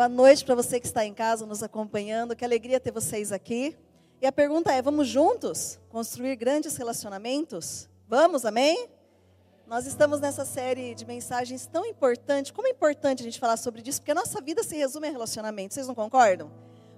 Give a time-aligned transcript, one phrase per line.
[0.00, 0.46] Boa noite.
[0.46, 2.34] Para você que está em casa nos acompanhando.
[2.34, 3.76] Que alegria ter vocês aqui.
[4.18, 7.86] E a pergunta é: vamos juntos construir grandes relacionamentos?
[8.08, 8.88] Vamos, amém?
[9.66, 12.50] Nós estamos nessa série de mensagens tão importante.
[12.50, 15.10] Como é importante a gente falar sobre isso, porque a nossa vida se resume a
[15.10, 15.74] relacionamento.
[15.74, 16.50] Vocês não concordam?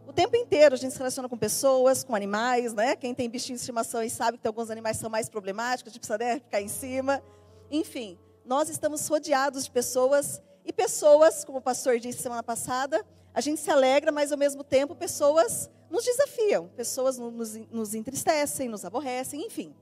[0.06, 2.94] O tempo inteiro a gente se relaciona com pessoas, com animais, né?
[2.94, 5.98] Quem tem bichinho de estimação e sabe que alguns animais são mais problemáticos, a gente
[5.98, 7.20] precisa né, ficar em cima.
[7.68, 13.40] Enfim, nós estamos rodeados de pessoas e pessoas, como o pastor disse semana passada, a
[13.40, 18.84] gente se alegra, mas ao mesmo tempo pessoas nos desafiam, pessoas nos, nos entristecem, nos
[18.84, 19.74] aborrecem, enfim.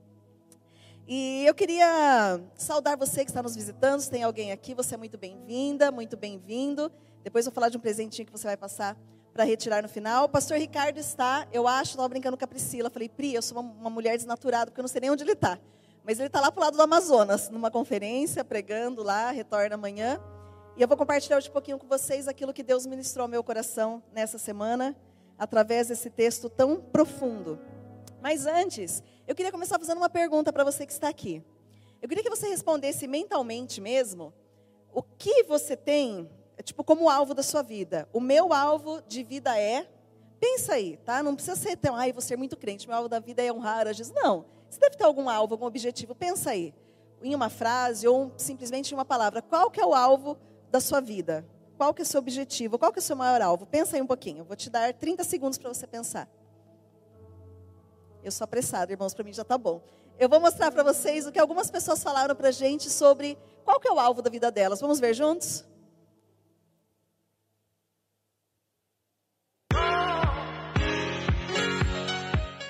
[1.07, 3.99] E eu queria saudar você que está nos visitando.
[3.99, 6.91] Se tem alguém aqui, você é muito bem-vinda, muito bem-vindo.
[7.23, 8.97] Depois vou falar de um presentinho que você vai passar
[9.33, 10.25] para retirar no final.
[10.25, 12.89] O pastor Ricardo está, eu acho, estava brincando com a Priscila.
[12.89, 15.33] Falei, Pri, eu sou uma, uma mulher desnaturada, porque eu não sei nem onde ele
[15.33, 15.59] está.
[16.03, 20.19] Mas ele está lá para o lado do Amazonas, numa conferência, pregando lá, retorna amanhã.
[20.77, 23.43] E eu vou compartilhar hoje um pouquinho com vocês aquilo que Deus ministrou ao meu
[23.43, 24.95] coração nessa semana,
[25.37, 27.59] através desse texto tão profundo.
[28.21, 31.43] Mas antes, eu queria começar fazendo uma pergunta para você que está aqui.
[32.01, 34.33] Eu queria que você respondesse mentalmente mesmo
[34.93, 36.29] o que você tem
[36.63, 38.07] tipo como alvo da sua vida.
[38.13, 39.87] O meu alvo de vida é,
[40.39, 41.21] pensa aí, tá?
[41.21, 43.87] Não precisa ser tão, ai, você é muito crente, meu alvo da vida é honrar
[43.87, 44.15] a Jesus.
[44.15, 46.15] Não, você deve ter algum alvo, algum objetivo.
[46.15, 46.73] Pensa aí,
[47.21, 49.41] em uma frase ou simplesmente em uma palavra.
[49.41, 50.37] Qual que é o alvo
[50.71, 51.45] da sua vida?
[51.77, 52.79] Qual que é o seu objetivo?
[52.79, 53.65] Qual que é o seu maior alvo?
[53.65, 54.39] Pensa aí um pouquinho.
[54.39, 56.29] Eu vou te dar 30 segundos para você pensar.
[58.23, 59.81] Eu sou apressada, irmãos, para mim já está bom.
[60.17, 63.79] Eu vou mostrar para vocês o que algumas pessoas falaram para a gente sobre qual
[63.79, 64.79] que é o alvo da vida delas.
[64.79, 65.65] Vamos ver juntos?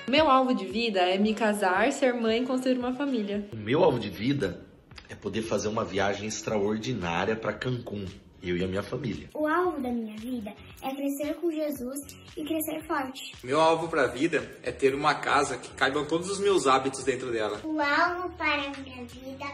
[0.08, 3.48] Meu alvo de vida é me casar, ser mãe e construir uma família.
[3.52, 4.71] O meu alvo de vida
[5.12, 8.06] é poder fazer uma viagem extraordinária para Cancún,
[8.42, 9.28] eu e a minha família.
[9.34, 11.98] O alvo da minha vida é crescer com Jesus
[12.34, 13.34] e crescer forte.
[13.44, 17.04] Meu alvo para a vida é ter uma casa que caibam todos os meus hábitos
[17.04, 17.60] dentro dela.
[17.62, 19.44] O alvo para a minha vida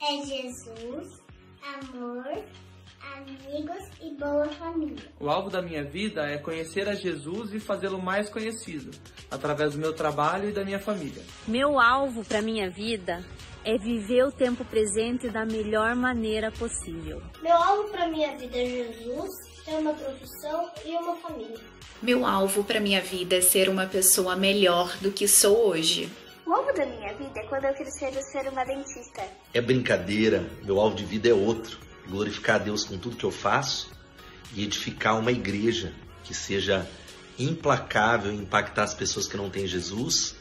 [0.00, 1.20] é Jesus,
[1.62, 2.44] amor,
[3.16, 5.12] amigos e boa família.
[5.18, 8.92] O alvo da minha vida é conhecer a Jesus e fazê-lo mais conhecido,
[9.28, 11.24] através do meu trabalho e da minha família.
[11.48, 13.24] Meu alvo para minha vida
[13.68, 17.20] é viver o tempo presente da melhor maneira possível.
[17.42, 19.30] Meu alvo para minha vida é Jesus,
[19.62, 21.60] ter uma profissão e uma família.
[22.00, 26.10] Meu alvo para minha vida é ser uma pessoa melhor do que sou hoje.
[26.46, 29.22] O alvo da minha vida é quando eu crescer eu ser uma dentista.
[29.52, 33.30] É brincadeira, meu alvo de vida é outro glorificar a Deus com tudo que eu
[33.30, 33.92] faço
[34.54, 35.92] e edificar uma igreja
[36.24, 36.88] que seja
[37.38, 40.36] implacável em impactar as pessoas que não têm Jesus,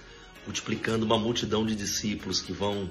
[0.45, 2.89] multiplicando uma multidão de discípulos que vão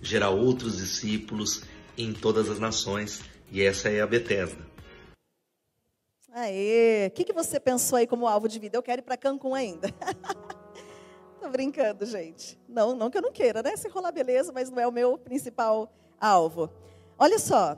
[0.00, 1.62] gerar outros discípulos
[1.96, 3.22] em todas as nações.
[3.50, 4.70] E essa é a Bethesda.
[6.32, 7.08] Aê!
[7.08, 8.76] O que, que você pensou aí como alvo de vida?
[8.76, 9.88] Eu quero ir para Cancún ainda.
[11.40, 12.58] Tô brincando, gente.
[12.68, 13.76] Não, não que eu não queira, né?
[13.76, 16.70] Se rolar beleza, mas não é o meu principal alvo.
[17.18, 17.76] Olha só,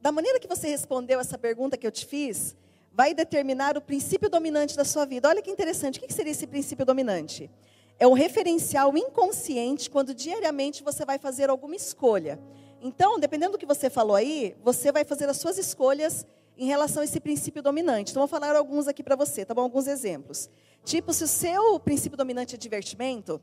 [0.00, 2.56] da maneira que você respondeu essa pergunta que eu te fiz,
[2.92, 5.28] vai determinar o princípio dominante da sua vida.
[5.28, 5.98] Olha que interessante.
[5.98, 7.50] O que seria esse princípio dominante?
[7.98, 12.38] É um referencial inconsciente quando diariamente você vai fazer alguma escolha.
[12.80, 16.26] Então, dependendo do que você falou aí, você vai fazer as suas escolhas
[16.58, 18.10] em relação a esse princípio dominante.
[18.10, 19.62] Então, vou falar alguns aqui para você, tá bom?
[19.62, 20.50] Alguns exemplos.
[20.84, 23.40] Tipo, se o seu princípio dominante é divertimento,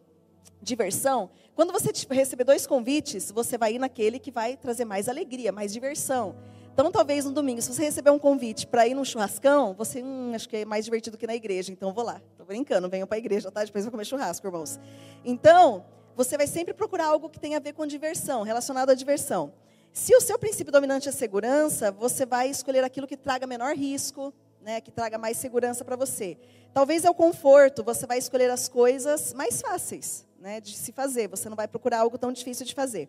[0.61, 5.51] diversão, quando você receber dois convites, você vai ir naquele que vai trazer mais alegria,
[5.51, 6.35] mais diversão.
[6.73, 10.31] Então, talvez no domingo, se você receber um convite para ir num churrascão, você, hum,
[10.33, 12.19] acho que é mais divertido que na igreja, então vou lá.
[12.31, 13.63] Estou brincando, venham para a igreja, tá?
[13.63, 14.79] Depois vou comer churrasco, irmãos.
[15.23, 15.85] Então,
[16.15, 19.53] você vai sempre procurar algo que tenha a ver com diversão, relacionado à diversão.
[19.91, 24.33] Se o seu princípio dominante é segurança, você vai escolher aquilo que traga menor risco,
[24.59, 26.39] né, que traga mais segurança para você.
[26.73, 31.27] Talvez é o conforto, você vai escolher as coisas mais fáceis né, de se fazer,
[31.27, 33.07] você não vai procurar algo tão difícil de fazer.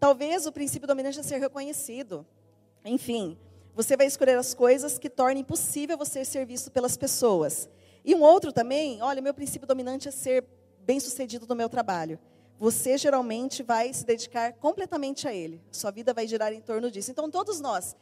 [0.00, 2.26] Talvez o princípio dominante é ser reconhecido.
[2.84, 3.38] Enfim,
[3.74, 7.68] você vai escolher as coisas que tornem possível você ser visto pelas pessoas.
[8.04, 10.44] E um outro também, olha, meu princípio dominante é ser
[10.84, 12.18] bem-sucedido no meu trabalho.
[12.58, 15.60] Você geralmente vai se dedicar completamente a ele.
[15.70, 17.10] Sua vida vai girar em torno disso.
[17.10, 17.96] Então, todos nós,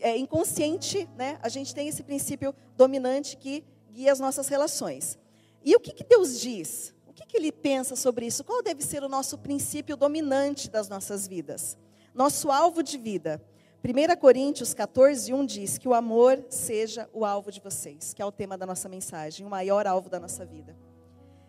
[0.00, 5.18] é, inconsciente, né, a gente tem esse princípio dominante que guia as nossas relações.
[5.64, 6.94] E o que, que Deus diz?
[7.06, 8.42] O que, que Ele pensa sobre isso?
[8.42, 11.76] Qual deve ser o nosso princípio dominante das nossas vidas?
[12.14, 13.42] Nosso alvo de vida.
[13.82, 18.24] 1 Coríntios 14, 1 diz que o amor seja o alvo de vocês, que é
[18.26, 20.76] o tema da nossa mensagem, o maior alvo da nossa vida.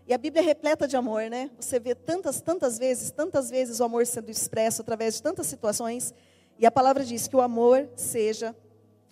[0.07, 1.51] E a Bíblia é repleta de amor, né?
[1.59, 6.13] Você vê tantas, tantas vezes, tantas vezes o amor sendo expresso através de tantas situações.
[6.57, 8.55] E a palavra diz que o amor seja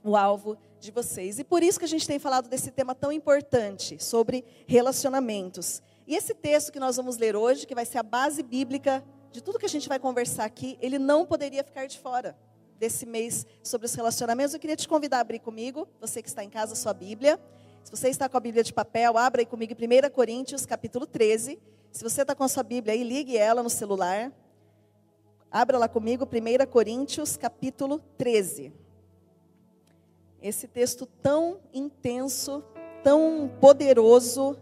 [0.02, 1.40] o alvo de vocês.
[1.40, 5.82] E por isso que a gente tem falado desse tema tão importante, sobre relacionamentos.
[6.08, 9.44] E esse texto que nós vamos ler hoje, que vai ser a base bíblica de
[9.44, 12.36] tudo que a gente vai conversar aqui, ele não poderia ficar de fora
[12.80, 14.54] desse mês sobre os relacionamentos.
[14.54, 17.40] Eu queria te convidar a abrir comigo, você que está em casa, sua Bíblia.
[17.84, 21.06] Se você está com a Bíblia de papel, abra aí comigo em 1 Coríntios, capítulo
[21.06, 21.60] 13.
[21.92, 24.32] Se você está com a sua Bíblia aí, ligue ela no celular.
[25.52, 28.72] Abra lá comigo, 1 Coríntios, capítulo 13.
[30.42, 32.64] Esse texto tão intenso,
[33.04, 34.58] tão poderoso,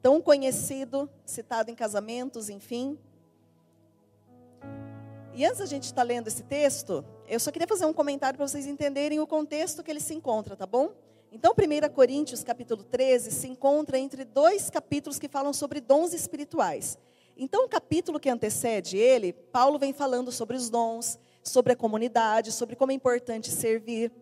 [0.00, 2.98] tão conhecido, citado em casamentos, enfim.
[5.34, 8.46] E antes da gente estar lendo esse texto, eu só queria fazer um comentário para
[8.46, 10.92] vocês entenderem o contexto que ele se encontra, tá bom?
[11.32, 16.98] Então, 1 Coríntios, capítulo 13, se encontra entre dois capítulos que falam sobre dons espirituais.
[17.34, 22.52] Então, o capítulo que antecede ele, Paulo vem falando sobre os dons, sobre a comunidade,
[22.52, 24.12] sobre como é importante servir.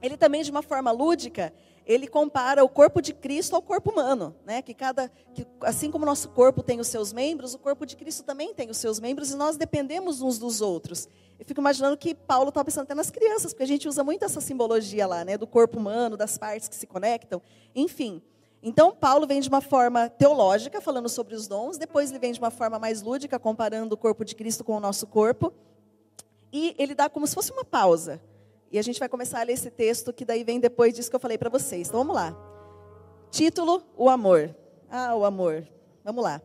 [0.00, 1.52] Ele também, de uma forma lúdica,
[1.86, 4.60] ele compara o corpo de Cristo ao corpo humano, né?
[4.60, 7.96] Que cada, que, assim como o nosso corpo tem os seus membros, o corpo de
[7.96, 11.08] Cristo também tem os seus membros e nós dependemos uns dos outros.
[11.38, 14.24] Eu fico imaginando que Paulo estava pensando até nas crianças, porque a gente usa muito
[14.24, 15.38] essa simbologia lá, né?
[15.38, 17.40] Do corpo humano, das partes que se conectam,
[17.72, 18.20] enfim.
[18.60, 22.40] Então, Paulo vem de uma forma teológica, falando sobre os dons, depois ele vem de
[22.40, 25.52] uma forma mais lúdica, comparando o corpo de Cristo com o nosso corpo,
[26.52, 28.20] e ele dá como se fosse uma pausa.
[28.70, 31.16] E a gente vai começar a ler esse texto que daí vem depois disso que
[31.16, 31.88] eu falei para vocês.
[31.88, 32.36] Então vamos lá.
[33.30, 34.54] Título: O amor.
[34.90, 35.66] Ah, o amor.
[36.04, 36.40] Vamos lá.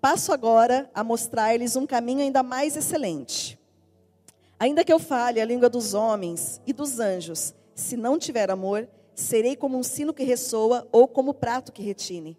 [0.00, 3.58] Passo agora a mostrar-lhes um caminho ainda mais excelente.
[4.58, 8.88] Ainda que eu fale a língua dos homens e dos anjos, se não tiver amor,
[9.14, 12.38] serei como um sino que ressoa ou como prato que retine.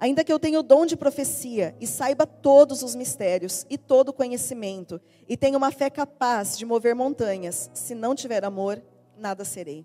[0.00, 4.10] Ainda que eu tenha o dom de profecia e saiba todos os mistérios e todo
[4.10, 8.80] o conhecimento, e tenha uma fé capaz de mover montanhas, se não tiver amor,
[9.16, 9.84] nada serei.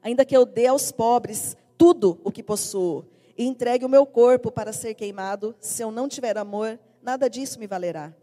[0.00, 3.04] Ainda que eu dê aos pobres tudo o que possuo
[3.36, 7.58] e entregue o meu corpo para ser queimado, se eu não tiver amor, nada disso
[7.58, 8.14] me valerá.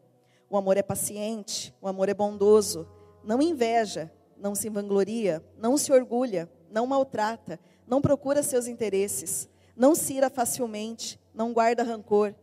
[0.50, 2.88] O amor é paciente, o amor é bondoso,
[3.26, 9.96] não inveja, não se vangloria, não se orgulha, não maltrata, não procura seus interesses não
[9.96, 12.34] se ira facilmente, não guarda rancor.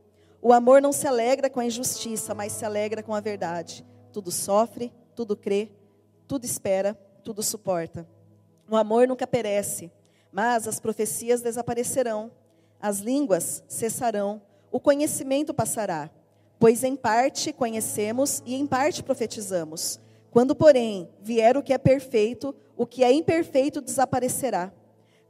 [0.42, 3.84] O amor não se alegra com a injustiça, mas se alegra com a verdade.
[4.12, 5.70] Tudo sofre, tudo crê,
[6.26, 8.08] tudo espera, tudo suporta.
[8.68, 9.90] O amor nunca perece,
[10.32, 12.30] mas as profecias desaparecerão,
[12.80, 14.40] as línguas cessarão,
[14.70, 16.10] o conhecimento passará.
[16.58, 19.98] Pois em parte conhecemos e em parte profetizamos.
[20.30, 24.72] Quando, porém, vier o que é perfeito, o que é imperfeito desaparecerá.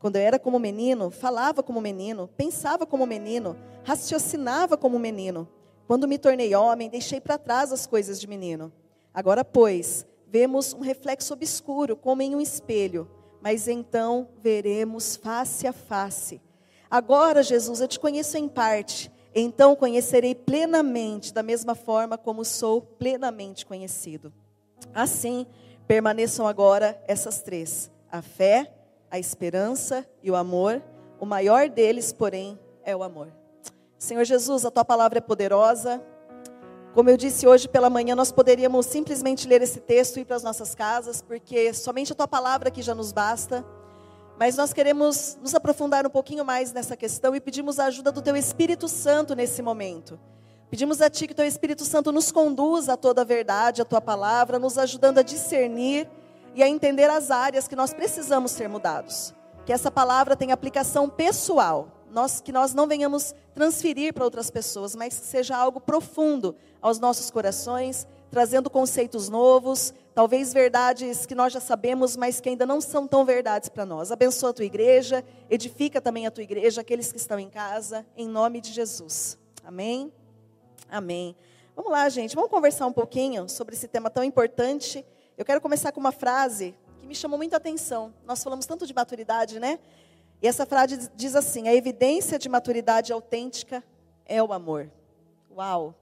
[0.00, 3.54] Quando eu era como menino, falava como menino, pensava como menino,
[3.84, 5.46] raciocinava como menino.
[5.86, 8.72] Quando me tornei homem, deixei para trás as coisas de menino.
[9.12, 13.10] Agora, pois, vemos um reflexo obscuro, como em um espelho,
[13.42, 16.40] mas então veremos face a face.
[16.90, 22.80] Agora, Jesus, eu te conheço em parte, então conhecerei plenamente, da mesma forma como sou
[22.80, 24.32] plenamente conhecido.
[24.94, 25.46] Assim,
[25.86, 28.72] permaneçam agora essas três: a fé,
[29.10, 30.82] a esperança e o amor.
[31.18, 33.32] O maior deles, porém, é o amor.
[33.98, 36.02] Senhor Jesus, a tua palavra é poderosa.
[36.94, 40.36] Como eu disse hoje pela manhã, nós poderíamos simplesmente ler esse texto e ir para
[40.36, 43.64] as nossas casas, porque somente a tua palavra aqui já nos basta.
[44.38, 48.22] Mas nós queremos nos aprofundar um pouquinho mais nessa questão e pedimos a ajuda do
[48.22, 50.18] teu Espírito Santo nesse momento.
[50.70, 54.00] Pedimos a ti que teu Espírito Santo nos conduza a toda a verdade, a tua
[54.00, 56.08] palavra, nos ajudando a discernir
[56.54, 59.34] e a entender as áreas que nós precisamos ser mudados.
[59.64, 64.94] Que essa palavra tenha aplicação pessoal, nós, que nós não venhamos transferir para outras pessoas,
[64.96, 71.52] mas que seja algo profundo aos nossos corações, trazendo conceitos novos, talvez verdades que nós
[71.52, 74.10] já sabemos, mas que ainda não são tão verdades para nós.
[74.10, 78.28] Abençoa a tua igreja, edifica também a tua igreja, aqueles que estão em casa, em
[78.28, 79.38] nome de Jesus.
[79.64, 80.12] Amém?
[80.88, 81.36] Amém.
[81.76, 85.04] Vamos lá, gente, vamos conversar um pouquinho sobre esse tema tão importante
[85.40, 88.12] eu quero começar com uma frase que me chamou muita atenção.
[88.26, 89.78] Nós falamos tanto de maturidade, né?
[90.42, 93.82] E essa frase diz assim: a evidência de maturidade autêntica
[94.26, 94.90] é o amor.
[95.50, 95.94] Uau!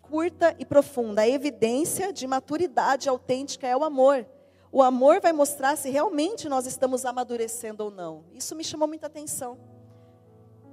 [0.00, 1.22] Curta e profunda.
[1.22, 4.26] A evidência de maturidade autêntica é o amor.
[4.72, 8.24] O amor vai mostrar se realmente nós estamos amadurecendo ou não.
[8.32, 9.56] Isso me chamou muita atenção.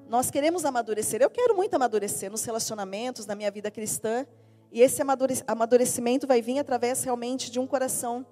[0.08, 1.22] Nós queremos amadurecer.
[1.22, 4.26] Eu quero muito amadurecer nos relacionamentos, na minha vida cristã.
[4.72, 5.02] E esse
[5.48, 8.26] amadurecimento vai vir através realmente de um coração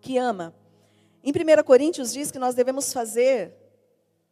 [0.00, 0.54] que ama.
[1.22, 3.54] Em 1 Coríntios diz que nós devemos fazer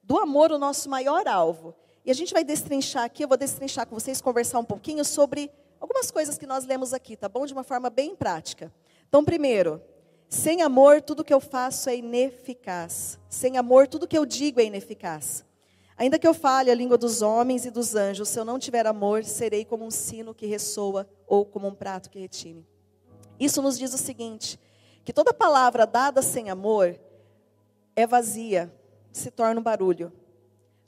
[0.03, 1.75] do amor o nosso maior alvo.
[2.05, 5.51] E a gente vai destrinchar aqui, eu vou destrinchar com vocês, conversar um pouquinho sobre
[5.81, 7.47] algumas coisas que nós lemos aqui, tá bom?
[7.47, 8.73] De uma forma bem prática.
[9.09, 9.81] Então, primeiro,
[10.33, 13.19] Sem amor, tudo que eu faço é ineficaz.
[13.29, 15.45] Sem amor, tudo que eu digo é ineficaz.
[16.03, 18.89] Ainda que eu fale a língua dos homens e dos anjos, se eu não tiver
[18.89, 22.67] amor, serei como um sino que ressoa ou como um prato que retine.
[23.39, 24.59] Isso nos diz o seguinte:
[25.05, 26.99] que toda palavra dada sem amor
[27.95, 28.75] é vazia,
[29.13, 30.13] se torna um barulho.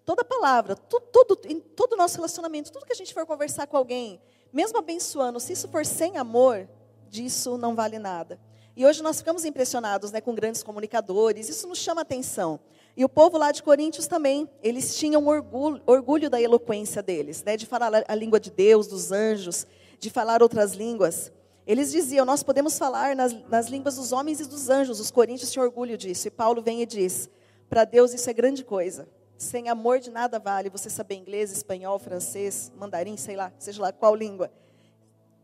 [0.05, 3.69] Toda palavra, tudo, tudo, em todo o nosso relacionamento, tudo que a gente for conversar
[3.69, 4.21] com alguém,
[4.53, 6.69] mesmo abençoando, se isso for sem amor,
[7.09, 8.37] disso não vale nada.
[8.77, 12.59] E hoje nós ficamos impressionados né, com grandes comunicadores, isso nos chama atenção.
[12.97, 17.57] E o povo lá de Coríntios também, eles tinham orgulho, orgulho da eloquência deles, né,
[17.57, 19.67] de falar a língua de Deus, dos anjos,
[19.99, 21.33] de falar outras línguas.
[21.67, 25.51] Eles diziam, nós podemos falar nas, nas línguas dos homens e dos anjos, os coríntios
[25.51, 26.29] tinham orgulho disso.
[26.29, 27.29] E Paulo vem e diz,
[27.69, 29.09] para Deus isso é grande coisa.
[29.37, 33.93] Sem amor de nada vale você saber inglês, espanhol, francês, mandarim, sei lá, seja lá
[33.93, 34.53] qual língua.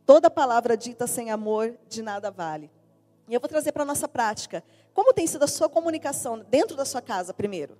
[0.06, 2.70] Toda palavra dita sem amor de nada vale.
[3.28, 4.62] E eu vou trazer para a nossa prática.
[5.00, 7.72] Como tem sido a sua comunicação dentro da sua casa, primeiro?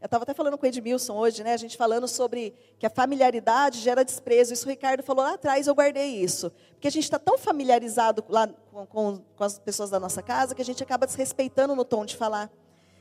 [0.00, 1.52] Eu estava até falando com o Edmilson hoje, né?
[1.52, 4.52] A gente falando sobre que a familiaridade gera desprezo.
[4.52, 6.50] Isso o Ricardo falou lá atrás, eu guardei isso.
[6.70, 10.56] Porque a gente está tão familiarizado lá com, com, com, as pessoas da nossa casa
[10.56, 12.50] que a gente acaba desrespeitando no tom de falar.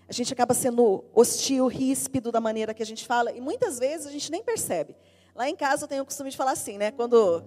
[0.08, 3.32] A gente acaba sendo hostil, ríspido da maneira que a gente fala.
[3.32, 4.96] E muitas vezes a gente nem percebe.
[5.34, 6.92] Lá em casa eu tenho o costume de falar assim, né?
[6.92, 7.44] Quando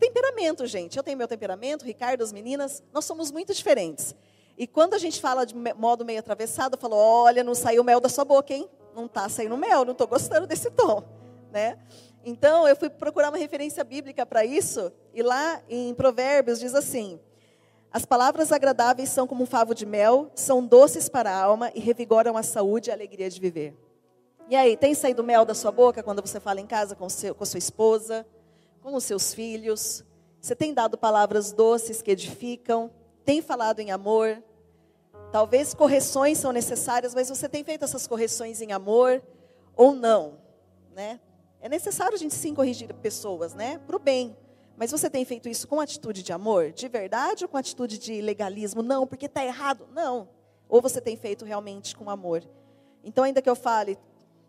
[0.00, 0.96] temperamento, gente.
[0.96, 4.12] Eu tenho meu temperamento, Ricardo, as meninas, nós somos muito diferentes.
[4.58, 8.00] E quando a gente fala de modo meio atravessado, eu falo: olha, não saiu mel
[8.00, 8.68] da sua boca, hein?
[8.94, 11.02] Não está saindo mel, não estou gostando desse tom.
[11.52, 11.78] Né?
[12.24, 17.20] Então, eu fui procurar uma referência bíblica para isso, e lá em Provérbios diz assim:
[17.92, 21.80] As palavras agradáveis são como um favo de mel, são doces para a alma e
[21.80, 23.74] revigoram a saúde e a alegria de viver.
[24.50, 27.34] E aí, tem saído mel da sua boca quando você fala em casa com, seu,
[27.34, 28.26] com sua esposa?
[28.88, 30.04] com os seus filhos?
[30.40, 32.90] Você tem dado palavras doces que edificam?
[33.24, 34.42] Tem falado em amor?
[35.30, 39.22] Talvez correções são necessárias, mas você tem feito essas correções em amor
[39.76, 40.38] ou não,
[40.94, 41.20] né?
[41.60, 43.78] É necessário a gente sim corrigir pessoas, né?
[43.86, 44.34] Para o bem.
[44.74, 48.22] Mas você tem feito isso com atitude de amor, de verdade, ou com atitude de
[48.22, 48.82] legalismo?
[48.82, 49.86] Não, porque está errado.
[49.92, 50.28] Não.
[50.68, 52.42] Ou você tem feito realmente com amor.
[53.04, 53.98] Então, ainda que eu fale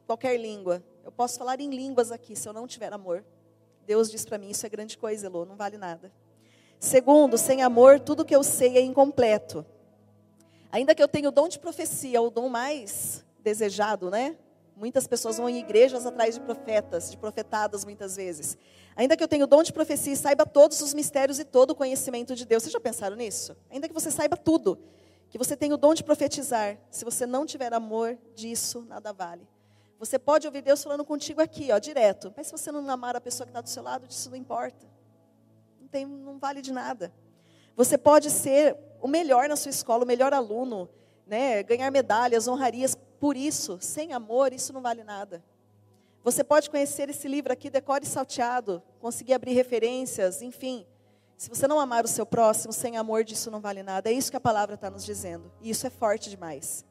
[0.05, 3.25] qualquer língua, eu posso falar em línguas aqui, se eu não tiver amor.
[3.86, 6.12] Deus diz para mim: Isso é grande coisa, Elô, não vale nada.
[6.79, 9.65] Segundo, sem amor, tudo que eu sei é incompleto.
[10.71, 14.38] Ainda que eu tenha o dom de profecia, o dom mais desejado, né?
[14.75, 18.57] Muitas pessoas vão em igrejas atrás de profetas, de profetadas muitas vezes.
[18.95, 21.71] Ainda que eu tenha o dom de profecia e saiba todos os mistérios e todo
[21.71, 22.63] o conhecimento de Deus.
[22.63, 23.57] Vocês já pensaram nisso?
[23.69, 24.79] Ainda que você saiba tudo,
[25.29, 29.47] que você tenha o dom de profetizar, se você não tiver amor disso, nada vale.
[29.99, 32.33] Você pode ouvir Deus falando contigo aqui, ó, direto.
[32.38, 34.88] Mas se você não amar a pessoa que está do seu lado, isso não importa.
[35.81, 37.11] Não, tem, não vale de nada.
[37.75, 40.89] Você pode ser o melhor na sua escola, o melhor aluno,
[41.25, 42.98] né, ganhar medalhas, honrarias.
[43.20, 45.44] Por isso, sem amor, isso não vale nada.
[46.24, 50.86] Você pode conhecer esse livro aqui, decore salteado, conseguir abrir referências, enfim.
[51.38, 54.10] Se você não amar o seu próximo, sem amor, disso não vale nada.
[54.10, 55.50] É isso que a palavra está nos dizendo.
[55.62, 56.86] E isso é forte demais.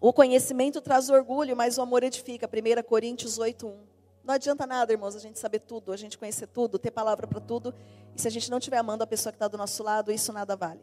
[0.00, 2.46] O conhecimento traz orgulho, mas o amor edifica.
[2.46, 3.93] 1 Coríntios 8, 1.
[4.24, 7.40] Não adianta nada, irmãos, a gente saber tudo, a gente conhecer tudo, ter palavra para
[7.40, 7.74] tudo.
[8.16, 10.32] E se a gente não estiver amando a pessoa que está do nosso lado, isso
[10.32, 10.80] nada vale.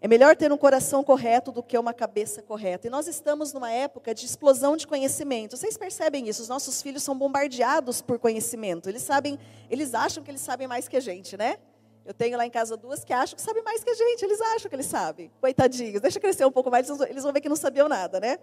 [0.00, 2.86] É melhor ter um coração correto do que uma cabeça correta.
[2.86, 5.56] E nós estamos numa época de explosão de conhecimento.
[5.58, 6.40] Vocês percebem isso?
[6.40, 8.88] Os nossos filhos são bombardeados por conhecimento.
[8.88, 9.38] Eles sabem,
[9.68, 11.58] eles acham que eles sabem mais que a gente, né?
[12.06, 14.24] Eu tenho lá em casa duas que acham que sabem mais que a gente.
[14.24, 15.30] Eles acham que eles sabem.
[15.40, 16.00] Coitadinhos.
[16.00, 18.38] Deixa crescer um pouco mais, eles vão ver que não sabiam nada, né?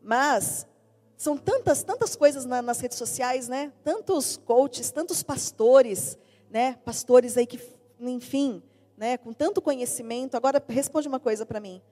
[0.00, 0.66] Mas
[1.18, 3.72] são tantas, tantas coisas na, nas redes sociais, né?
[3.82, 6.16] Tantos coaches, tantos pastores,
[6.48, 6.78] né?
[6.84, 7.60] Pastores aí que,
[7.98, 8.62] enfim,
[8.96, 9.18] né?
[9.18, 10.36] Com tanto conhecimento.
[10.36, 11.82] Agora responde uma coisa para mim.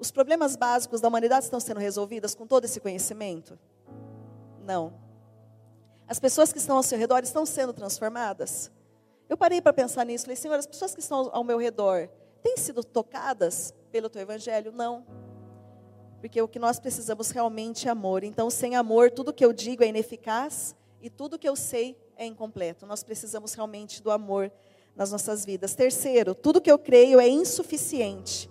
[0.00, 3.56] Os problemas básicos da humanidade estão sendo resolvidos com todo esse conhecimento?
[4.64, 4.92] Não.
[6.08, 8.68] As pessoas que estão ao seu redor estão sendo transformadas?
[9.28, 12.08] Eu parei para pensar nisso, falei, Senhor, as pessoas que estão ao meu redor
[12.42, 14.72] têm sido tocadas pelo teu evangelho?
[14.72, 15.06] Não.
[16.22, 18.22] Porque o que nós precisamos realmente é amor.
[18.22, 22.24] Então, sem amor, tudo que eu digo é ineficaz e tudo que eu sei é
[22.24, 22.86] incompleto.
[22.86, 24.52] Nós precisamos realmente do amor
[24.94, 25.74] nas nossas vidas.
[25.74, 28.48] Terceiro, tudo que eu creio é insuficiente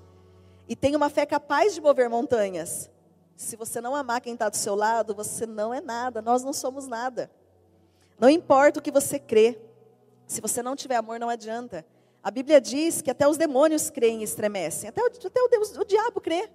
[0.68, 2.92] e tenho uma fé capaz de mover montanhas.
[3.38, 6.52] Se você não amar quem está do seu lado, você não é nada, nós não
[6.52, 7.32] somos nada.
[8.20, 9.58] Não importa o que você crê,
[10.28, 11.86] se você não tiver amor, não adianta.
[12.22, 14.90] A Bíblia diz que até os demônios creem e estremecem.
[14.90, 16.50] Até, o, até o, Deus, o diabo crê.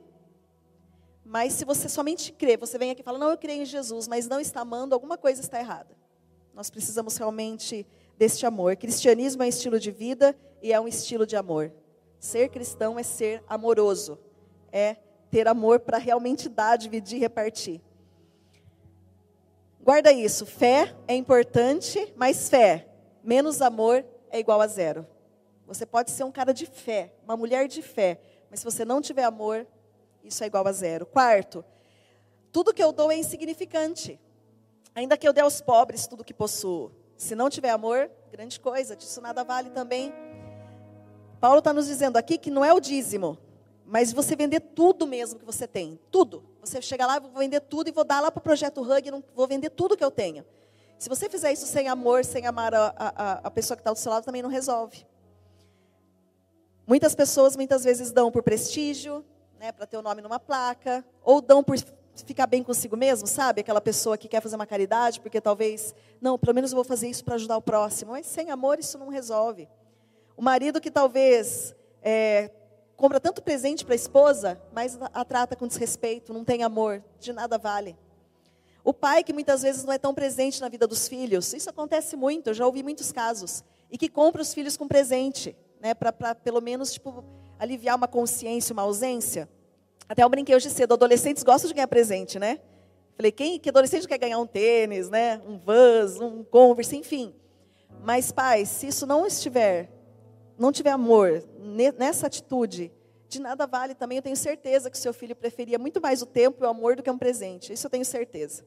[1.29, 4.07] Mas se você somente crê, você vem aqui e fala, não, eu creio em Jesus,
[4.07, 5.97] mas não está amando, alguma coisa está errada.
[6.55, 7.85] Nós precisamos realmente
[8.17, 8.77] deste amor.
[8.77, 11.73] Cristianismo é um estilo de vida e é um estilo de amor.
[12.21, 14.19] Ser cristão é ser amoroso,
[14.71, 14.97] é
[15.29, 17.81] ter amor para realmente dar, dividir, repartir.
[19.83, 22.89] Guarda isso, fé é importante, mas fé
[23.23, 25.05] menos amor é igual a zero.
[25.67, 29.03] Você pode ser um cara de fé, uma mulher de fé, mas se você não
[29.03, 29.67] tiver amor,
[30.27, 31.07] isso é igual a zero.
[31.07, 31.65] Quarto,
[32.53, 34.21] tudo que eu dou é insignificante.
[34.95, 36.91] Ainda que eu dê aos pobres tudo que possuo.
[37.17, 40.13] Se não tiver amor, grande coisa, disso nada vale também.
[41.41, 43.39] Paulo está nos dizendo aqui que não é o dízimo,
[43.85, 45.99] mas você vender tudo mesmo que você tem.
[46.11, 46.45] Tudo.
[46.61, 49.23] Você chega lá, vou vender tudo e vou dar lá para o projeto Hug, não,
[49.35, 50.45] vou vender tudo que eu tenho.
[50.99, 53.99] Se você fizer isso sem amor, sem amar a, a, a pessoa que está do
[53.99, 55.07] seu lado, também não resolve.
[56.87, 59.25] Muitas pessoas muitas vezes dão por prestígio,
[59.67, 61.77] né, para ter o nome numa placa, ou dão por
[62.25, 63.61] ficar bem consigo mesmo, sabe?
[63.61, 67.09] Aquela pessoa que quer fazer uma caridade, porque talvez, não, pelo menos eu vou fazer
[67.09, 68.13] isso para ajudar o próximo.
[68.13, 69.69] Mas sem amor isso não resolve.
[70.37, 72.51] O marido que talvez é,
[72.97, 77.33] compra tanto presente para a esposa, mas a trata com desrespeito, não tem amor, de
[77.33, 77.97] nada vale.
[78.85, 82.17] O pai que muitas vezes não é tão presente na vida dos filhos, isso acontece
[82.17, 86.35] muito, eu já ouvi muitos casos, e que compra os filhos com presente, né, para
[86.37, 87.25] pelo menos tipo,
[87.59, 89.49] aliviar uma consciência, uma ausência.
[90.09, 92.61] Até eu brinquei hoje cedo, adolescentes gostam de ganhar presente, né?
[93.17, 95.41] Falei, quem que adolescente quer ganhar um tênis, né?
[95.47, 97.35] Um Vans, um Converse, enfim.
[98.03, 99.91] Mas, pai, se isso não estiver,
[100.59, 101.43] não tiver amor
[101.97, 102.93] nessa atitude,
[103.29, 104.19] de nada vale também.
[104.19, 107.03] Eu tenho certeza que seu filho preferia muito mais o tempo e o amor do
[107.03, 107.73] que um presente.
[107.73, 108.65] Isso eu tenho certeza.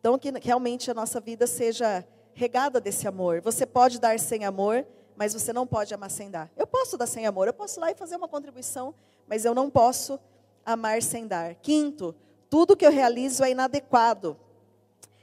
[0.00, 3.40] Então, que realmente a nossa vida seja regada desse amor.
[3.40, 4.86] Você pode dar sem amor,
[5.16, 6.50] mas você não pode amar sem dar.
[6.56, 8.94] Eu posso dar sem amor, eu posso ir lá e fazer uma contribuição,
[9.26, 10.20] mas eu não posso
[10.64, 11.54] amar sem dar.
[11.56, 12.14] Quinto,
[12.48, 14.36] tudo que eu realizo é inadequado.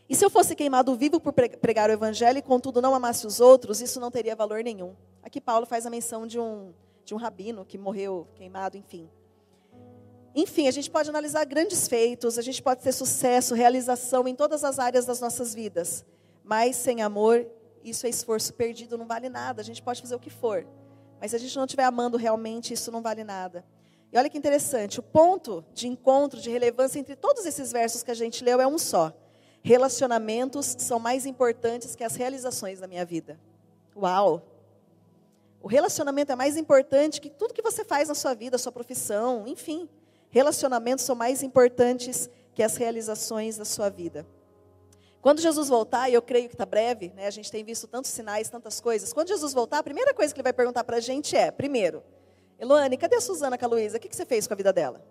[0.10, 3.40] E se eu fosse queimado vivo por pregar o evangelho e contudo não amasse os
[3.40, 4.94] outros, isso não teria valor nenhum.
[5.24, 6.74] Aqui Paulo faz a menção de um,
[7.06, 9.10] de um rabino que morreu queimado, enfim.
[10.36, 14.64] Enfim, a gente pode analisar grandes feitos, a gente pode ter sucesso, realização em todas
[14.64, 16.06] as áreas das nossas vidas.
[16.44, 17.46] Mas sem amor,
[17.84, 19.62] isso é esforço perdido, não vale nada.
[19.62, 20.66] A gente pode fazer o que for.
[21.20, 23.64] Mas se a gente não estiver amando realmente, isso não vale nada.
[24.12, 28.12] E olha que interessante, o ponto de encontro, de relevância entre todos esses versos que
[28.12, 29.14] a gente leu é um só.
[29.64, 33.40] Relacionamentos são mais importantes que as realizações da minha vida.
[33.96, 34.42] Uau!
[35.62, 39.48] O relacionamento é mais importante que tudo que você faz na sua vida, sua profissão,
[39.48, 39.88] enfim.
[40.30, 44.26] Relacionamentos são mais importantes que as realizações da sua vida.
[45.22, 48.10] Quando Jesus voltar, e eu creio que está breve, né, a gente tem visto tantos
[48.10, 49.14] sinais, tantas coisas.
[49.14, 52.04] Quando Jesus voltar, a primeira coisa que ele vai perguntar para a gente é: primeiro,
[52.62, 53.98] Eloane, cadê a Suzana com a Luísa?
[53.98, 55.04] O que, você fez com a vida dela?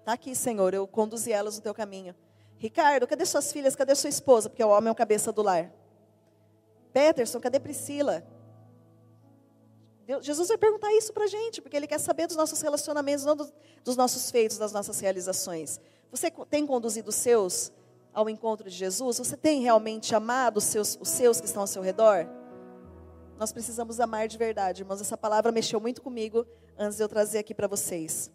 [0.00, 2.14] Está aqui, Senhor, eu conduzi elas no teu caminho.
[2.58, 3.74] Ricardo, cadê suas filhas?
[3.74, 4.50] Cadê sua esposa?
[4.50, 5.72] Porque o homem é o cabeça do lar.
[6.92, 8.22] Peterson, cadê Priscila?
[10.06, 13.24] Deus, Jesus vai perguntar isso para a gente, porque Ele quer saber dos nossos relacionamentos,
[13.24, 13.50] não do,
[13.82, 15.80] dos nossos feitos, das nossas realizações.
[16.10, 17.72] Você tem conduzido os seus
[18.12, 19.16] ao encontro de Jesus?
[19.16, 22.28] Você tem realmente amado os seus, os seus que estão ao seu redor?
[23.38, 25.00] Nós precisamos amar de verdade, irmãos.
[25.00, 26.46] Essa palavra mexeu muito comigo
[26.78, 28.30] antes de eu trazer aqui para vocês.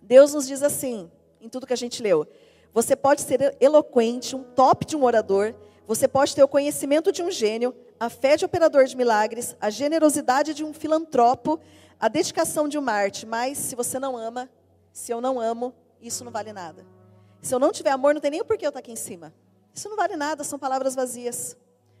[0.00, 2.26] Deus nos diz assim, em tudo que a gente leu:
[2.72, 5.54] você pode ser eloquente, um top de um orador,
[5.86, 9.68] você pode ter o conhecimento de um gênio, a fé de operador de milagres, a
[9.68, 11.58] generosidade de um filantropo,
[11.98, 14.48] a dedicação de um Marte, mas se você não ama,
[14.92, 16.86] se eu não amo, isso não vale nada.
[17.42, 19.34] Se eu não tiver amor, não tem nem o porquê eu estar aqui em cima.
[19.74, 21.56] Isso não vale nada, são palavras vazias.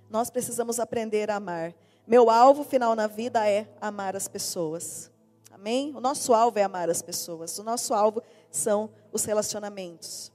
[0.08, 1.74] Nós precisamos aprender a amar.
[2.06, 5.10] Meu alvo final na vida é amar as pessoas.
[5.50, 5.94] Amém?
[5.94, 7.58] O nosso alvo é amar as pessoas.
[7.58, 10.32] O nosso alvo são os relacionamentos.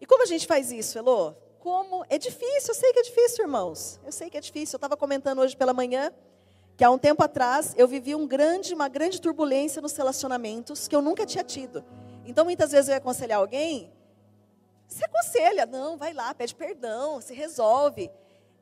[0.00, 1.34] E como a gente faz isso, Elô?
[1.60, 3.98] Como é difícil, eu sei que é difícil, irmãos.
[4.04, 4.76] Eu sei que é difícil.
[4.76, 6.12] Eu estava comentando hoje pela manhã
[6.76, 10.94] que há um tempo atrás eu vivi um grande, uma grande turbulência nos relacionamentos que
[10.94, 11.84] eu nunca tinha tido.
[12.24, 13.92] Então, muitas vezes eu ia aconselhar alguém,
[14.88, 18.10] se aconselha, não, vai lá, pede perdão, se resolve.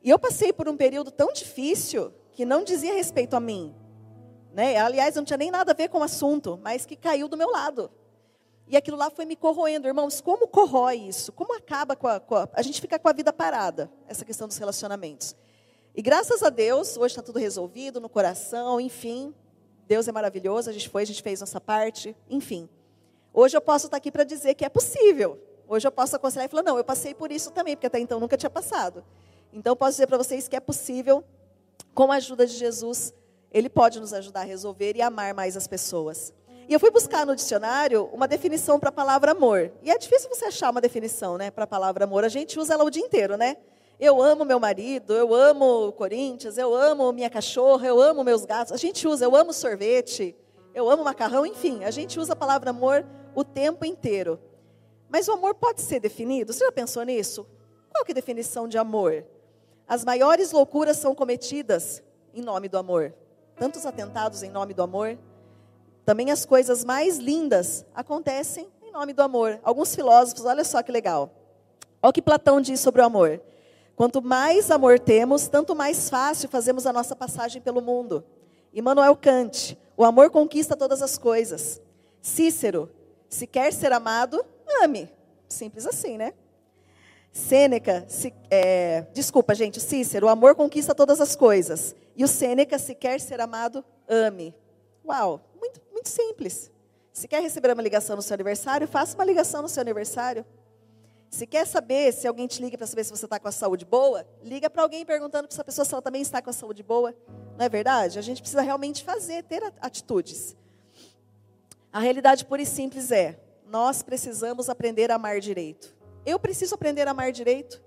[0.03, 3.75] E eu passei por um período tão difícil que não dizia respeito a mim.
[4.53, 4.77] Né?
[4.77, 7.51] Aliás, não tinha nem nada a ver com o assunto, mas que caiu do meu
[7.51, 7.91] lado.
[8.67, 9.87] E aquilo lá foi me corroendo.
[9.87, 11.33] Irmãos, como corrói isso?
[11.33, 14.49] Como acaba com a, com a, a gente fica com a vida parada, essa questão
[14.49, 15.37] dos relacionamentos.
[15.95, 19.35] E graças a Deus, hoje está tudo resolvido no coração, enfim.
[19.87, 22.69] Deus é maravilhoso, a gente foi, a gente fez nossa parte, enfim.
[23.33, 25.39] Hoje eu posso estar aqui para dizer que é possível.
[25.69, 28.19] Hoje eu posso aconselhar e falar, não, eu passei por isso também, porque até então
[28.19, 29.05] nunca tinha passado.
[29.53, 31.23] Então, posso dizer para vocês que é possível,
[31.95, 33.13] com a ajuda de Jesus,
[33.51, 36.33] Ele pode nos ajudar a resolver e amar mais as pessoas.
[36.69, 39.71] E eu fui buscar no dicionário uma definição para a palavra amor.
[39.83, 42.25] E é difícil você achar uma definição né, para a palavra amor.
[42.25, 43.57] A gente usa ela o dia inteiro, né?
[44.01, 48.45] Eu amo meu marido, eu amo o Corinthians, eu amo minha cachorra, eu amo meus
[48.45, 48.73] gatos.
[48.73, 50.35] A gente usa, eu amo sorvete,
[50.75, 54.41] eu amo macarrão, enfim, a gente usa a palavra amor o tempo inteiro.
[55.09, 56.53] Mas o amor pode ser definido?
[56.53, 57.47] Você já pensou nisso?
[57.93, 59.25] Qual que é a definição de amor?
[59.87, 62.03] As maiores loucuras são cometidas
[62.35, 63.15] em nome do amor.
[63.57, 65.19] Tantos atentados em nome do amor.
[66.05, 69.61] Também as coisas mais lindas acontecem em nome do amor.
[69.63, 71.31] Alguns filósofos, olha só que legal.
[72.03, 73.41] Olha o que Platão diz sobre o amor.
[73.95, 78.25] Quanto mais amor temos, tanto mais fácil fazemos a nossa passagem pelo mundo.
[78.73, 81.81] Immanuel Kant, o amor conquista todas as coisas.
[82.21, 82.91] Cícero,
[83.29, 84.45] se quer ser amado,
[84.83, 85.11] ame.
[85.49, 86.33] Simples assim, né?
[87.33, 91.97] Sêneca, se, é, desculpa, gente, Cícero, o amor conquista todas as coisas.
[92.15, 94.55] E o Sêneca, se quer ser amado, ame.
[95.03, 96.71] Uau, muito, muito simples.
[97.11, 100.45] Se quer receber uma ligação no seu aniversário, faça uma ligação no seu aniversário.
[101.31, 103.87] Se quer saber se alguém te liga para saber se você está com a saúde
[103.87, 106.83] boa, liga para alguém perguntando para essa pessoa se ela também está com a saúde
[106.83, 107.15] boa.
[107.57, 108.19] Não é verdade?
[108.19, 110.55] A gente precisa realmente fazer, ter atitudes.
[111.91, 115.95] A realidade pura e simples é: nós precisamos aprender a amar direito.
[116.25, 117.83] Eu preciso aprender a amar direito.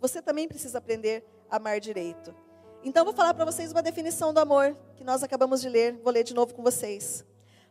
[0.00, 2.34] Você também precisa aprender a amar direito.
[2.82, 5.98] Então, vou falar para vocês uma definição do amor que nós acabamos de ler.
[6.02, 7.24] Vou ler de novo com vocês.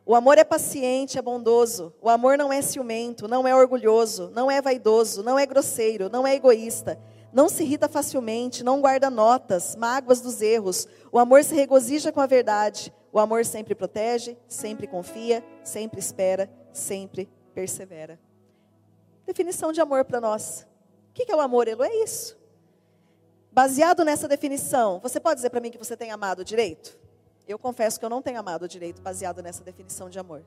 [0.06, 1.94] O amor é paciente, é bondoso.
[2.02, 6.26] O amor não é ciumento, não é orgulhoso, não é vaidoso, não é grosseiro, não
[6.26, 7.00] é egoísta.
[7.32, 10.88] Não se irrita facilmente, não guarda notas, mágoas dos erros.
[11.12, 12.92] O amor se regozija com a verdade.
[13.12, 18.20] O amor sempre protege, sempre confia, sempre espera, sempre persevera.
[19.30, 20.66] Definição de amor para nós.
[21.12, 21.84] O que é o amor, Elo?
[21.84, 22.36] É isso.
[23.52, 26.98] Baseado nessa definição, você pode dizer para mim que você tem amado direito?
[27.48, 30.44] Eu confesso que eu não tenho amado direito baseado nessa definição de amor.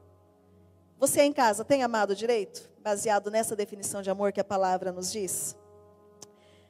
[0.99, 5.13] Você em casa tem amado direito baseado nessa definição de amor que a palavra nos
[5.13, 5.57] diz?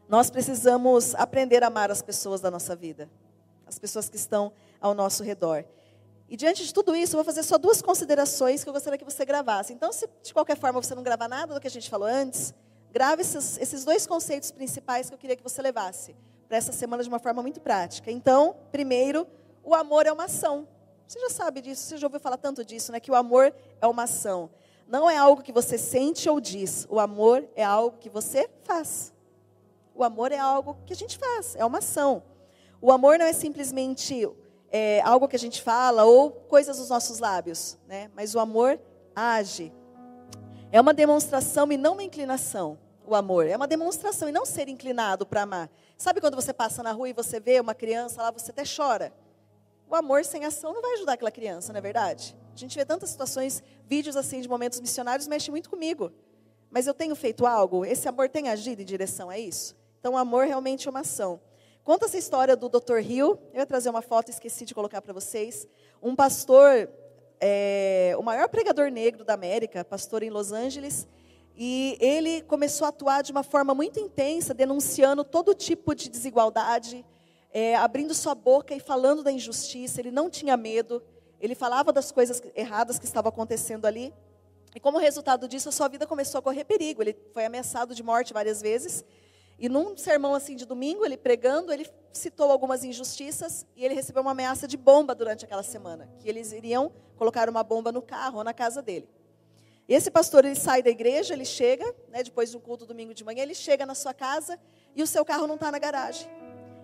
[0.07, 3.09] Nós precisamos aprender a amar as pessoas da nossa vida,
[3.67, 5.65] as pessoas que estão ao nosso redor.
[6.33, 9.05] E diante de tudo isso, eu vou fazer só duas considerações que eu gostaria que
[9.05, 9.75] você gravasse.
[9.75, 12.55] Então, se de qualquer forma você não gravar nada do que a gente falou antes,
[12.91, 16.17] grave esses, esses dois conceitos principais que eu queria que você levasse
[16.49, 18.11] para essa semana de uma forma muito prática.
[18.11, 19.29] Então, primeiro,
[19.63, 20.67] o amor é uma ação.
[21.07, 22.99] Você já sabe disso, você já ouviu falar tanto disso, né?
[22.99, 24.49] Que o amor é uma ação.
[24.89, 26.87] Não é algo que você sente ou diz.
[26.89, 29.13] O amor é algo que você faz.
[29.95, 32.23] O amor é algo que a gente faz, é uma ação.
[32.81, 34.27] O amor não é simplesmente
[34.73, 38.11] é, algo que a gente fala ou coisas dos nossos lábios, né?
[38.17, 38.81] Mas o amor
[39.15, 39.73] age.
[40.73, 42.79] É uma demonstração e não uma inclinação.
[43.07, 45.71] O amor é uma demonstração e não ser inclinado para amar.
[45.99, 49.13] Sabe quando você passa na rua e você vê uma criança lá, você até chora?
[49.93, 52.35] o amor sem ação não vai ajudar aquela criança, não é verdade?
[52.55, 56.11] A gente vê tantas situações, vídeos assim de momentos missionários, mexe muito comigo.
[56.71, 57.85] Mas eu tenho feito algo?
[57.85, 59.77] Esse amor tem agido em direção a isso?
[60.01, 61.39] Então, o amor realmente é uma ação.
[61.85, 62.99] Conta essa história do Dr.
[62.99, 63.37] Hill.
[63.53, 65.67] Eu ia trazer uma foto, esqueci de colocar para vocês.
[66.01, 66.89] Um pastor,
[67.41, 71.09] é, o maior pregador negro da América, pastor em Los Angeles,
[71.57, 77.05] e ele começou a atuar de uma forma muito intensa, denunciando todo tipo de desigualdade,
[77.53, 81.03] é, abrindo sua boca e falando da injustiça, ele não tinha medo,
[81.41, 84.15] ele falava das coisas erradas que estavam acontecendo ali.
[84.73, 87.03] E como resultado disso, a sua vida começou a correr perigo.
[87.03, 89.05] Ele foi ameaçado de morte várias vezes.
[89.59, 94.23] E num sermão assim de domingo, ele pregando, ele citou algumas injustiças e ele recebeu
[94.23, 98.39] uma ameaça de bomba durante aquela semana, que eles iriam colocar uma bomba no carro
[98.39, 99.09] ou na casa dele.
[99.89, 103.25] E esse pastor ele sai da igreja, ele chega, né, depois do culto domingo de
[103.25, 104.59] manhã, ele chega na sua casa
[104.95, 106.29] e o seu carro não está na garagem.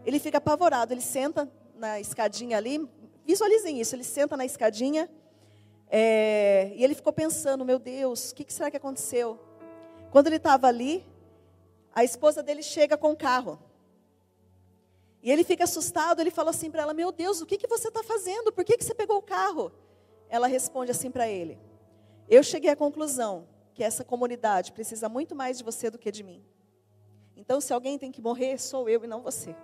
[0.04, 2.88] Ele fica apavorado, ele senta na escadinha ali,
[3.24, 5.08] visualizem isso, ele senta na escadinha
[5.90, 9.38] é, e ele ficou pensando, meu Deus, o que, que será que aconteceu?
[10.10, 11.04] Quando ele estava ali,
[11.98, 13.58] a esposa dele chega com o carro.
[15.20, 17.88] E ele fica assustado, ele fala assim para ela, meu Deus, o que, que você
[17.88, 18.52] está fazendo?
[18.52, 19.72] Por que, que você pegou o carro?
[20.28, 21.58] Ela responde assim para ele,
[22.28, 26.22] eu cheguei à conclusão que essa comunidade precisa muito mais de você do que de
[26.22, 26.40] mim.
[27.36, 29.56] Então, se alguém tem que morrer, sou eu e não você.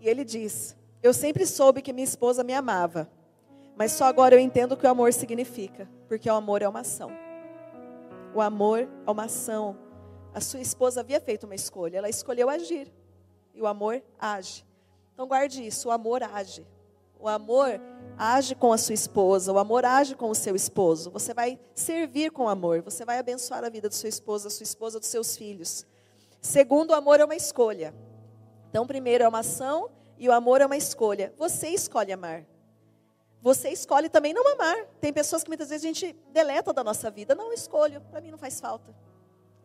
[0.00, 3.10] E ele diz: Eu sempre soube que minha esposa me amava,
[3.74, 6.80] mas só agora eu entendo o que o amor significa, porque o amor é uma
[6.80, 7.21] ação.
[8.34, 9.76] O amor é uma ação.
[10.34, 12.92] A sua esposa havia feito uma escolha, ela escolheu agir.
[13.54, 14.64] E o amor age.
[15.12, 16.66] Então guarde isso: o amor age.
[17.18, 17.80] O amor
[18.18, 21.10] age com a sua esposa, o amor age com o seu esposo.
[21.10, 24.64] Você vai servir com amor, você vai abençoar a vida do seu esposo, da sua
[24.64, 25.86] esposa, dos seus filhos.
[26.40, 27.94] Segundo, o amor é uma escolha.
[28.68, 31.32] Então, primeiro é uma ação e o amor é uma escolha.
[31.38, 32.44] Você escolhe amar.
[33.42, 34.86] Você escolhe também não amar.
[35.00, 37.34] Tem pessoas que muitas vezes a gente deleta da nossa vida.
[37.34, 38.94] Não escolho, para mim não faz falta.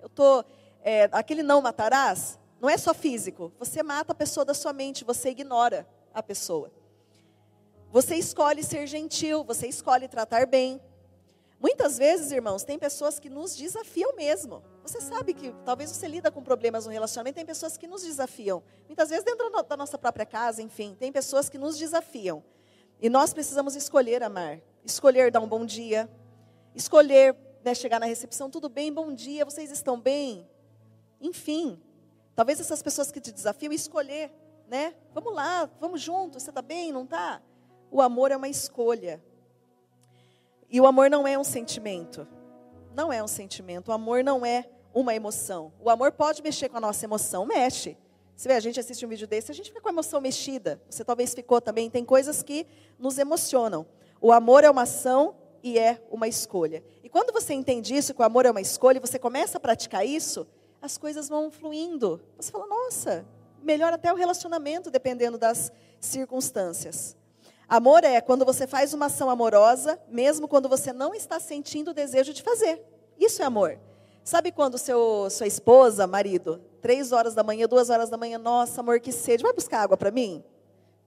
[0.01, 0.43] Eu estou
[0.81, 3.53] é, aquele não matarás, não é só físico.
[3.59, 6.71] Você mata a pessoa da sua mente, você ignora a pessoa.
[7.91, 10.81] Você escolhe ser gentil, você escolhe tratar bem.
[11.59, 14.63] Muitas vezes, irmãos, tem pessoas que nos desafiam mesmo.
[14.81, 18.63] Você sabe que talvez você lida com problemas no relacionamento, tem pessoas que nos desafiam.
[18.87, 22.43] Muitas vezes dentro da nossa própria casa, enfim, tem pessoas que nos desafiam.
[23.01, 26.09] E nós precisamos escolher amar, escolher dar um bom dia,
[26.73, 30.47] escolher né, chegar na recepção, tudo bem, bom dia, vocês estão bem?
[31.21, 31.81] Enfim,
[32.35, 34.31] talvez essas pessoas que te desafiam, escolher,
[34.67, 34.95] né?
[35.13, 37.41] Vamos lá, vamos juntos, você está bem, não está?
[37.91, 39.21] O amor é uma escolha.
[40.69, 42.27] E o amor não é um sentimento.
[42.93, 43.89] Não é um sentimento.
[43.89, 45.71] O amor não é uma emoção.
[45.79, 47.97] O amor pode mexer com a nossa emoção, mexe.
[48.37, 50.79] Você vê, a gente assiste um vídeo desse, a gente fica com a emoção mexida.
[50.87, 51.89] Você talvez ficou também.
[51.89, 52.67] Tem coisas que
[52.99, 53.83] nos emocionam.
[54.21, 56.83] O amor é uma ação e é uma escolha.
[57.03, 59.59] E quando você entende isso, que o amor é uma escolha, e você começa a
[59.59, 60.45] praticar isso,
[60.79, 62.21] as coisas vão fluindo.
[62.37, 63.25] Você fala, nossa,
[63.63, 67.17] melhora até o relacionamento, dependendo das circunstâncias.
[67.67, 71.93] Amor é quando você faz uma ação amorosa, mesmo quando você não está sentindo o
[71.93, 72.83] desejo de fazer.
[73.17, 73.79] Isso é amor.
[74.23, 78.79] Sabe quando seu, sua esposa, marido, três horas da manhã, duas horas da manhã, nossa,
[78.79, 80.41] amor, que sede, vai buscar água para mim?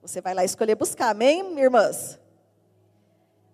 [0.03, 2.19] Você vai lá escolher buscar, amém, irmãs?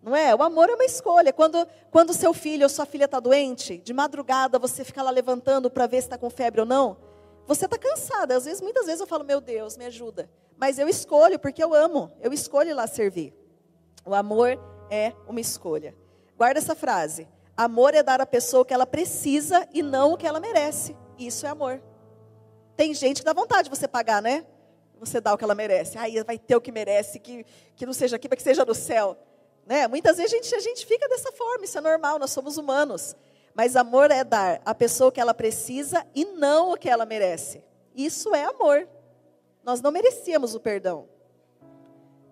[0.03, 0.35] Não é?
[0.35, 1.31] O amor é uma escolha.
[1.31, 5.71] Quando, quando seu filho ou sua filha está doente, de madrugada você fica lá levantando
[5.71, 6.97] para ver se está com febre ou não,
[7.45, 8.35] você está cansada.
[8.35, 10.29] Às vezes, muitas vezes eu falo, meu Deus, me ajuda.
[10.57, 12.11] Mas eu escolho porque eu amo.
[12.19, 13.33] Eu escolho lá servir.
[14.05, 14.59] O amor
[14.91, 15.95] é uma escolha.
[16.35, 17.25] Guarda essa frase.
[17.55, 20.93] Amor é dar à pessoa o que ela precisa e não o que ela merece.
[21.17, 21.81] Isso é amor.
[22.77, 24.45] Tem gente que dá vontade de você pagar, né?
[24.99, 25.97] Você dá o que ela merece.
[25.97, 27.43] Aí vai ter o que merece, que,
[27.75, 29.17] que não seja aqui, mas que seja no céu.
[29.65, 29.87] Né?
[29.87, 33.15] Muitas vezes a gente, a gente fica dessa forma, isso é normal, nós somos humanos.
[33.53, 37.05] Mas amor é dar à pessoa o que ela precisa e não o que ela
[37.05, 37.63] merece.
[37.95, 38.87] Isso é amor.
[39.63, 41.09] Nós não merecíamos o perdão.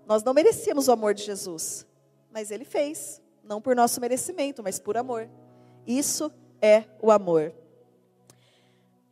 [0.05, 1.88] Nós não merecíamos o amor de Jesus.
[2.29, 3.19] Mas Ele fez.
[3.43, 5.27] Não por nosso merecimento, mas por amor.
[5.88, 6.31] Isso
[6.62, 7.51] é o amor.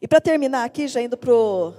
[0.03, 1.73] E para terminar aqui, já indo para o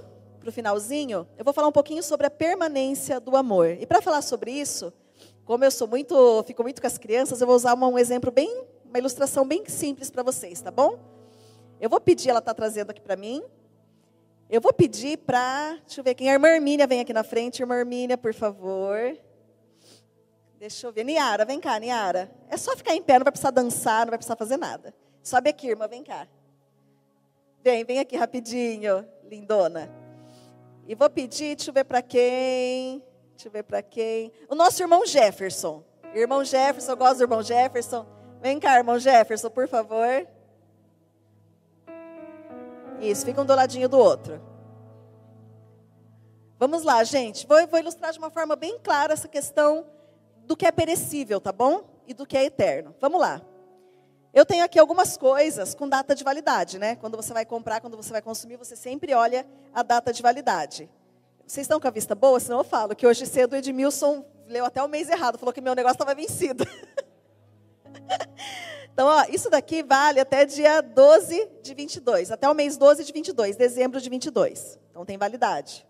[0.51, 3.77] finalzinho, eu vou falar um pouquinho sobre a permanência do amor.
[3.79, 4.91] E para falar sobre isso,
[5.43, 8.65] como eu sou muito, fico muito com as crianças, eu vou usar um exemplo bem,
[8.83, 10.97] uma ilustração bem simples para vocês, tá bom?
[11.79, 13.43] Eu vou pedir, ela está trazendo aqui para mim,
[14.49, 17.59] eu vou pedir para, deixa eu ver quem, a irmã Hermínia vem aqui na frente.
[17.59, 19.15] Irmã Hermínia, por favor.
[20.57, 21.03] Deixa eu ver.
[21.03, 22.31] Niara, vem cá, Niara.
[22.49, 24.95] É só ficar em pé, não vai precisar dançar, não vai precisar fazer nada.
[25.21, 26.27] Sobe aqui, irmã, vem cá.
[27.65, 29.91] Vem, vem aqui rapidinho, lindona.
[30.87, 33.03] E vou pedir, deixa eu ver para quem.
[33.31, 34.31] Deixa eu ver para quem.
[34.47, 35.83] O nosso irmão Jefferson.
[36.13, 38.05] Irmão Jefferson, eu gosto do irmão Jefferson.
[38.39, 40.27] Vem cá, irmão Jefferson, por favor.
[43.01, 44.39] Isso, fica um do ladinho do outro.
[46.59, 47.47] Vamos lá, gente.
[47.47, 49.87] Vou, vou, ilustrar de uma forma bem clara essa questão
[50.45, 51.83] do que é perecível, tá bom?
[52.05, 52.93] E do que é eterno.
[53.01, 53.41] Vamos lá.
[54.35, 56.97] Eu tenho aqui algumas coisas com data de validade, né?
[56.97, 60.89] Quando você vai comprar, quando você vai consumir, você sempre olha a data de validade.
[61.47, 62.37] Vocês estão com a vista boa?
[62.37, 65.61] Senão eu falo que hoje cedo o Edmilson leu até o mês errado, falou que
[65.61, 66.67] meu negócio estava vencido.
[68.93, 73.11] Então, ó, isso daqui vale até dia 12 de 22, até o mês 12 de
[73.11, 74.79] 22, dezembro de 22.
[74.89, 75.85] Então, tem validade.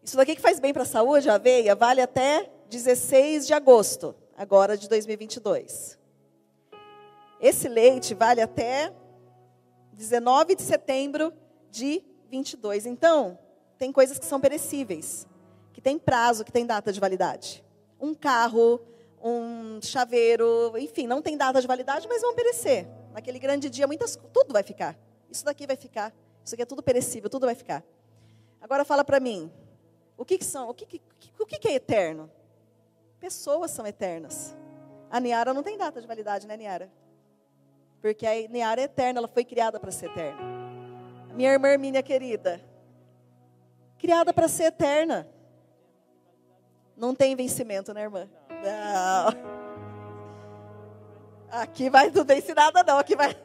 [0.00, 4.14] Isso daqui que faz bem para a saúde, a aveia, vale até 16 de agosto,
[4.36, 5.97] agora de 2022.
[7.40, 8.92] Esse leite vale até
[9.92, 11.32] 19 de setembro
[11.70, 12.86] de 22.
[12.86, 13.38] Então,
[13.78, 15.26] tem coisas que são perecíveis,
[15.72, 17.64] que tem prazo, que tem data de validade.
[18.00, 18.80] Um carro,
[19.22, 22.86] um chaveiro, enfim, não tem data de validade, mas vão perecer.
[23.12, 24.98] Naquele grande dia, muitas, tudo vai ficar.
[25.30, 26.12] Isso daqui vai ficar.
[26.44, 27.84] Isso aqui é tudo perecível, tudo vai ficar.
[28.60, 29.50] Agora fala para mim,
[30.16, 30.68] o que, que são?
[30.68, 31.02] O, que, que,
[31.38, 32.30] o que, que é eterno?
[33.20, 34.56] Pessoas são eternas.
[35.10, 36.90] A Niara não tem data de validade, né, Niara?
[38.00, 40.40] Porque a Niara é eterna, ela foi criada para ser eterna.
[41.34, 42.60] Minha irmã minha querida,
[43.98, 45.28] criada para ser eterna.
[46.96, 48.28] Não tem vencimento, né, irmã?
[48.48, 49.68] Não.
[51.50, 53.36] Aqui vai não tem nada não, aqui vai.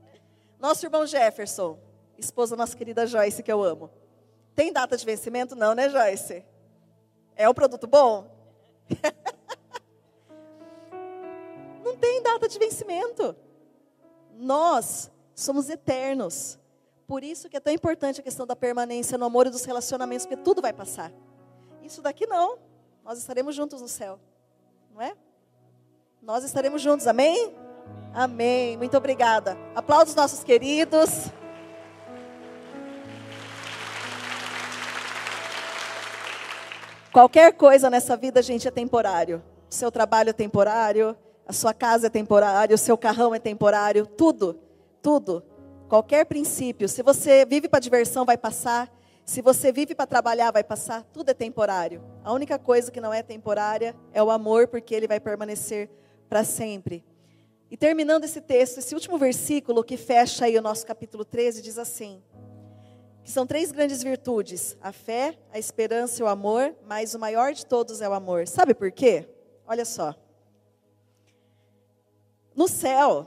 [0.58, 1.78] Nosso irmão Jefferson,
[2.16, 3.90] esposa nossa querida Joyce, que eu amo.
[4.54, 5.54] Tem data de vencimento?
[5.54, 6.44] Não, né, Joyce?
[7.36, 8.30] É um produto bom?
[11.84, 13.36] não tem data de vencimento.
[14.34, 16.58] Nós somos eternos.
[17.06, 20.26] Por isso que é tão importante a questão da permanência no amor e dos relacionamentos,
[20.26, 21.12] porque tudo vai passar.
[21.82, 22.58] Isso daqui não.
[23.04, 24.18] Nós estaremos juntos no céu.
[24.92, 25.14] Não é?
[26.22, 27.54] Nós estaremos juntos, amém?
[28.14, 28.76] Amém.
[28.78, 29.58] Muito obrigada.
[29.74, 31.10] Aplausos os nossos queridos.
[37.12, 39.42] Qualquer coisa nessa vida, gente, é temporário.
[39.68, 41.16] Seu trabalho é temporário,
[41.46, 44.58] a sua casa é temporária, o seu carrão é temporário, tudo,
[45.02, 45.44] tudo.
[45.88, 46.88] Qualquer princípio.
[46.88, 48.90] Se você vive para diversão, vai passar.
[49.24, 51.02] Se você vive para trabalhar, vai passar.
[51.12, 52.02] Tudo é temporário.
[52.22, 55.90] A única coisa que não é temporária é o amor, porque ele vai permanecer
[56.28, 57.04] para sempre.
[57.70, 61.78] E terminando esse texto, esse último versículo que fecha aí o nosso capítulo 13 diz
[61.78, 62.22] assim:
[63.24, 67.52] que são três grandes virtudes: a fé, a esperança e o amor, mas o maior
[67.52, 68.46] de todos é o amor.
[68.46, 69.26] Sabe por quê?
[69.66, 70.14] Olha só.
[72.54, 73.26] No céu,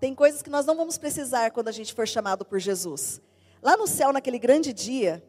[0.00, 3.20] tem coisas que nós não vamos precisar quando a gente for chamado por Jesus.
[3.62, 5.22] Lá no céu, naquele grande dia,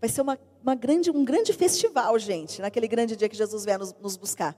[0.00, 3.78] vai ser uma, uma grande, um grande festival, gente, naquele grande dia que Jesus vier
[3.78, 4.56] nos, nos buscar.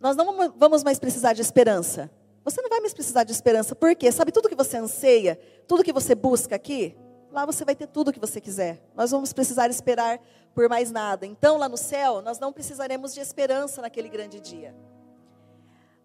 [0.00, 2.10] Nós não vamos mais precisar de esperança.
[2.44, 4.10] Você não vai mais precisar de esperança, por quê?
[4.10, 6.96] Sabe tudo que você anseia, tudo que você busca aqui?
[7.30, 8.82] Lá você vai ter tudo o que você quiser.
[8.94, 10.20] Nós vamos precisar esperar
[10.54, 11.26] por mais nada.
[11.26, 14.74] Então, lá no céu, nós não precisaremos de esperança naquele grande dia.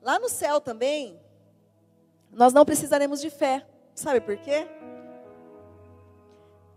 [0.01, 1.19] Lá no céu também,
[2.31, 3.65] nós não precisaremos de fé.
[3.93, 4.67] Sabe por quê?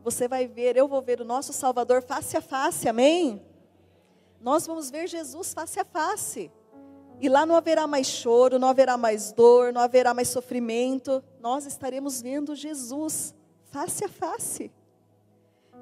[0.02, 3.40] Você vai ver, eu vou ver o nosso Salvador face a face, amém?
[4.40, 6.50] Nós vamos ver Jesus face a face.
[7.20, 11.22] E lá não haverá mais choro, não haverá mais dor, não haverá mais sofrimento.
[11.38, 13.32] Nós estaremos vendo Jesus
[13.70, 14.72] face a face.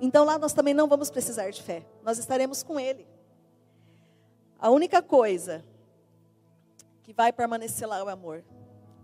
[0.01, 3.07] Então lá nós também não vamos precisar de fé, nós estaremos com Ele.
[4.59, 5.65] A única coisa
[7.11, 8.45] que vai permanecer lá o amor.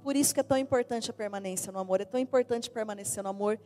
[0.01, 3.31] Por isso que é tão importante a permanência no amor, é tão importante permanecer no
[3.31, 3.59] amor,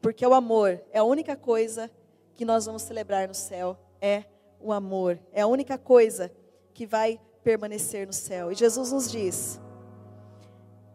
[0.00, 1.90] porque o amor é a única coisa
[2.36, 4.22] que nós vamos celebrar no céu, é
[4.60, 6.30] o amor, é a única coisa
[6.72, 8.52] que vai permanecer no céu.
[8.52, 9.60] E Jesus nos diz: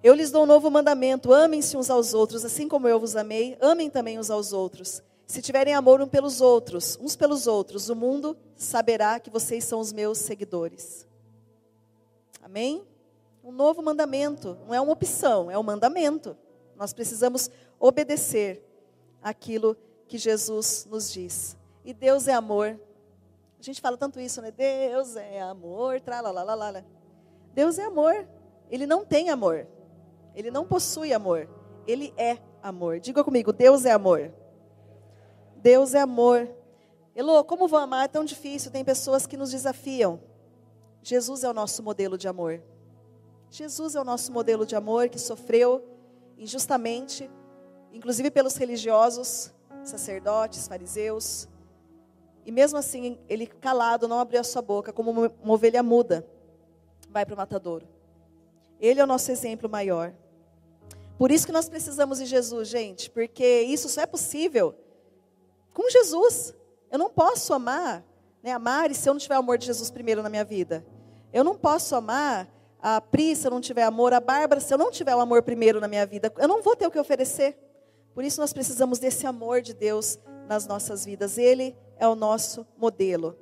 [0.01, 3.57] eu lhes dou um novo mandamento: amem-se uns aos outros, assim como eu vos amei,
[3.59, 5.03] amem também uns aos outros.
[5.27, 9.81] Se tiverem amor uns pelos outros, uns pelos outros, o mundo saberá que vocês são
[9.81, 11.05] os meus seguidores.
[12.41, 12.92] Amém?
[13.43, 16.37] Um novo mandamento, não é uma opção, é um mandamento.
[16.77, 18.63] Nós precisamos obedecer
[19.21, 19.75] aquilo
[20.07, 21.57] que Jesus nos diz.
[21.83, 22.79] E Deus é amor.
[23.59, 24.51] A gente fala tanto isso, né?
[24.51, 26.83] Deus é amor, lá.
[27.53, 28.27] Deus é amor.
[28.69, 29.67] Ele não tem amor.
[30.33, 31.49] Ele não possui amor.
[31.85, 32.99] Ele é amor.
[32.99, 34.33] Diga comigo, Deus é amor.
[35.57, 36.49] Deus é amor.
[37.15, 38.05] Elô, como vou amar?
[38.05, 38.71] É tão difícil.
[38.71, 40.19] Tem pessoas que nos desafiam.
[41.01, 42.61] Jesus é o nosso modelo de amor.
[43.53, 45.87] Jesus é o nosso modelo de amor que sofreu
[46.39, 47.29] injustamente,
[47.91, 51.47] inclusive pelos religiosos, sacerdotes, fariseus.
[52.47, 56.27] E mesmo assim, ele calado, não abriu a sua boca, como uma ovelha muda,
[57.11, 57.87] vai para o matadouro.
[58.79, 60.15] Ele é o nosso exemplo maior.
[61.15, 64.73] Por isso que nós precisamos de Jesus, gente, porque isso só é possível
[65.75, 66.55] com Jesus.
[66.89, 68.03] Eu não posso amar,
[68.41, 70.83] né, a Mari se eu não tiver o amor de Jesus primeiro na minha vida.
[71.31, 72.51] Eu não posso amar
[72.83, 75.41] a Pri se eu não tiver amor, a Bárbara se eu não tiver o amor
[75.41, 76.33] primeiro na minha vida.
[76.37, 77.57] Eu não vou ter o que oferecer.
[78.13, 80.19] Por isso nós precisamos desse amor de Deus
[80.49, 81.37] nas nossas vidas.
[81.37, 83.37] Ele é o nosso modelo.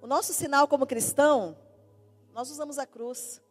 [0.00, 1.56] O nosso sinal como cristão,
[2.32, 3.42] nós usamos a cruz.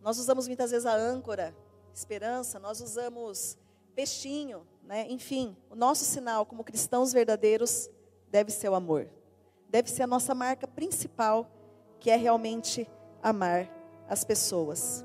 [0.00, 1.54] Nós usamos muitas vezes a âncora,
[1.92, 3.58] esperança, nós usamos
[3.94, 5.06] peixinho, né?
[5.08, 7.90] enfim, o nosso sinal como cristãos verdadeiros
[8.30, 9.06] deve ser o amor.
[9.68, 11.46] Deve ser a nossa marca principal,
[12.00, 12.88] que é realmente
[13.22, 15.04] amar as pessoas.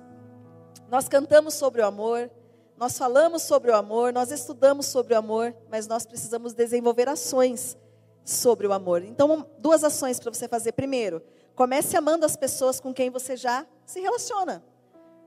[0.89, 2.29] Nós cantamos sobre o amor,
[2.77, 7.77] nós falamos sobre o amor, nós estudamos sobre o amor, mas nós precisamos desenvolver ações
[8.23, 9.03] sobre o amor.
[9.03, 10.71] Então, duas ações para você fazer.
[10.71, 11.21] Primeiro,
[11.55, 14.63] comece amando as pessoas com quem você já se relaciona.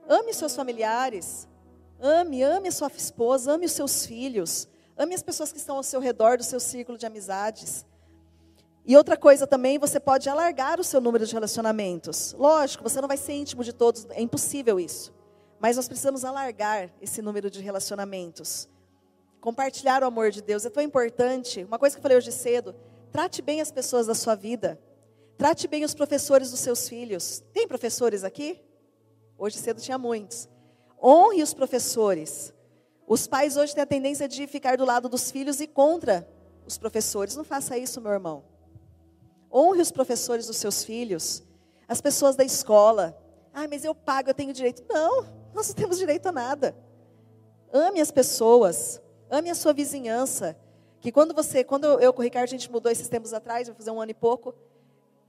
[0.07, 1.47] Ame seus familiares,
[2.05, 4.67] Ame, ame a sua esposa, ame os seus filhos,
[4.97, 7.85] ame as pessoas que estão ao seu redor do seu círculo de amizades.
[8.85, 12.33] E outra coisa também, você pode alargar o seu número de relacionamentos.
[12.37, 15.13] Lógico, você não vai ser íntimo de todos, é impossível isso.
[15.59, 18.67] Mas nós precisamos alargar esse número de relacionamentos.
[19.39, 21.63] Compartilhar o amor de Deus é tão importante.
[21.63, 22.75] Uma coisa que eu falei hoje cedo:
[23.11, 24.79] trate bem as pessoas da sua vida.
[25.37, 27.41] Trate bem os professores dos seus filhos.
[27.53, 28.61] Tem professores aqui?
[29.37, 30.49] Hoje cedo tinha muitos.
[31.01, 32.53] Honre os professores.
[33.07, 36.27] Os pais hoje têm a tendência de ficar do lado dos filhos e contra
[36.65, 37.35] os professores.
[37.35, 38.52] Não faça isso, meu irmão.
[39.53, 41.43] Honre os professores dos seus filhos,
[41.87, 43.15] as pessoas da escola.
[43.53, 44.83] Ah, mas eu pago, eu tenho direito.
[44.89, 46.75] Não, nós não temos direito a nada.
[47.71, 48.99] Ame as pessoas,
[49.29, 50.57] ame a sua vizinhança.
[50.99, 53.75] Que quando você, quando eu com o Ricardo, a gente mudou esses tempos atrás, vai
[53.75, 54.55] fazer um ano e pouco,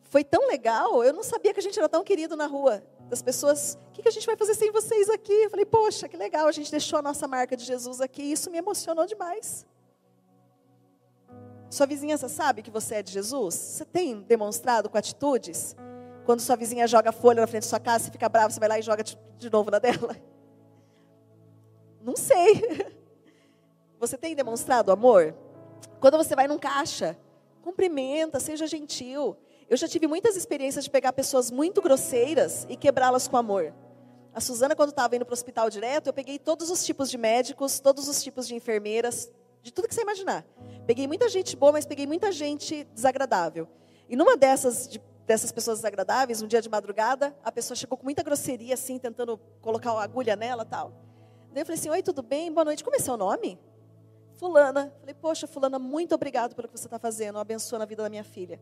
[0.03, 2.83] foi tão legal, eu não sabia que a gente era tão querido na rua.
[3.09, 5.33] Das pessoas, o que, que a gente vai fazer sem vocês aqui?
[5.33, 8.51] Eu falei, poxa, que legal, a gente deixou a nossa marca de Jesus aqui, isso
[8.51, 9.67] me emocionou demais.
[11.75, 13.53] Sua vizinhança sabe que você é de Jesus?
[13.53, 15.75] Você tem demonstrado com atitudes?
[16.25, 18.69] Quando sua vizinha joga folha na frente da sua casa, você fica bravo, você vai
[18.69, 20.17] lá e joga de novo na dela?
[22.01, 22.95] Não sei.
[23.99, 25.35] Você tem demonstrado amor?
[25.99, 27.17] Quando você vai num caixa,
[27.63, 29.35] cumprimenta, seja gentil.
[29.69, 33.73] Eu já tive muitas experiências de pegar pessoas muito grosseiras e quebrá-las com amor.
[34.35, 37.17] A Suzana, quando estava indo para o hospital direto, eu peguei todos os tipos de
[37.17, 39.33] médicos, todos os tipos de enfermeiras,
[39.65, 40.45] de tudo que você imaginar.
[40.87, 43.67] Peguei muita gente boa, mas peguei muita gente desagradável.
[44.07, 48.05] E numa dessas, de, dessas pessoas desagradáveis, um dia de madrugada, a pessoa chegou com
[48.05, 50.93] muita grosseria, assim, tentando colocar uma agulha nela tal.
[51.51, 52.53] Daí eu falei assim, oi, tudo bem?
[52.53, 52.85] Boa noite.
[52.85, 53.59] Como é seu nome?
[54.35, 54.93] Fulana.
[55.01, 57.39] Falei, poxa, fulana, muito obrigado pelo que você está fazendo.
[57.39, 58.61] Abençoa na vida da minha filha.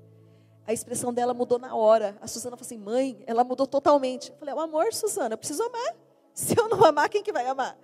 [0.64, 2.16] A expressão dela mudou na hora.
[2.20, 4.30] A Suzana falou assim, mãe, ela mudou totalmente.
[4.30, 5.96] Eu falei, é o amor, Suzana, eu preciso amar.
[6.32, 7.76] Se eu não amar, quem que vai amar?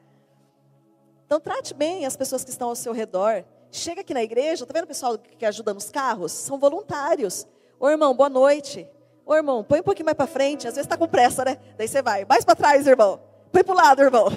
[1.29, 3.45] Então trate bem as pessoas que estão ao seu redor.
[3.71, 6.33] Chega aqui na igreja, tá vendo o pessoal que ajuda nos carros?
[6.33, 7.47] São voluntários.
[7.79, 8.89] Ô irmão, boa noite.
[9.27, 10.67] Ô irmão, põe um pouquinho mais para frente.
[10.67, 11.59] Às vezes está com pressa, né?
[11.77, 12.25] Daí você vai.
[12.25, 13.21] Mais para trás, irmão.
[13.53, 14.29] Põe para o lado, irmão.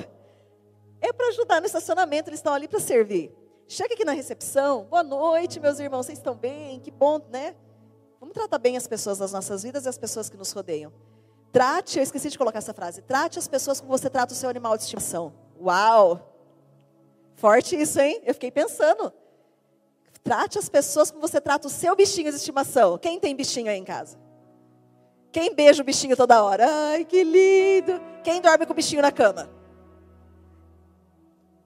[0.99, 3.33] É para ajudar no estacionamento, eles estão ali para servir.
[3.69, 4.83] Chega aqui na recepção.
[4.83, 6.07] Boa noite, meus irmãos.
[6.07, 6.81] Vocês estão bem?
[6.81, 7.55] Que bom, né?
[8.19, 10.91] Vamos tratar bem as pessoas das nossas vidas e as pessoas que nos rodeiam.
[11.53, 13.01] Trate, eu esqueci de colocar essa frase.
[13.01, 15.33] Trate as pessoas como você trata o seu animal de estimação.
[15.57, 16.30] Uau!
[17.41, 18.21] Forte isso, hein?
[18.23, 19.11] Eu fiquei pensando.
[20.23, 22.99] Trate as pessoas como você trata o seu bichinho de estimação.
[22.99, 24.15] Quem tem bichinho aí em casa?
[25.31, 26.67] Quem beija o bichinho toda hora?
[26.69, 27.99] Ai, que lindo!
[28.23, 29.49] Quem dorme com o bichinho na cama?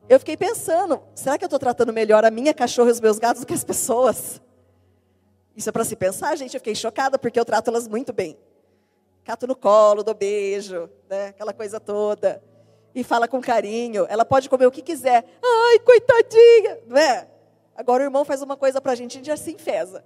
[0.07, 3.19] Eu fiquei pensando, será que eu estou tratando melhor a minha cachorra e os meus
[3.19, 4.41] gatos do que as pessoas?
[5.57, 6.53] Isso é para se pensar, gente.
[6.53, 8.37] Eu fiquei chocada porque eu trato elas muito bem.
[9.25, 11.27] Cato no colo, dou beijo, né?
[11.27, 12.41] aquela coisa toda
[12.95, 14.07] e fala com carinho.
[14.09, 15.25] Ela pode comer o que quiser.
[15.43, 17.27] Ai, coitadinha, não é?
[17.75, 20.03] Agora o irmão faz uma coisa para a gente, a gente já se enfesa.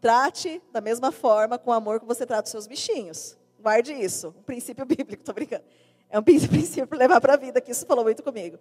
[0.00, 3.36] Trate da mesma forma, com amor, que você trata os seus bichinhos.
[3.60, 4.34] Guarde isso.
[4.38, 5.64] Um princípio bíblico, estou brincando.
[6.08, 8.58] É um princípio para levar para a vida, que isso falou muito comigo.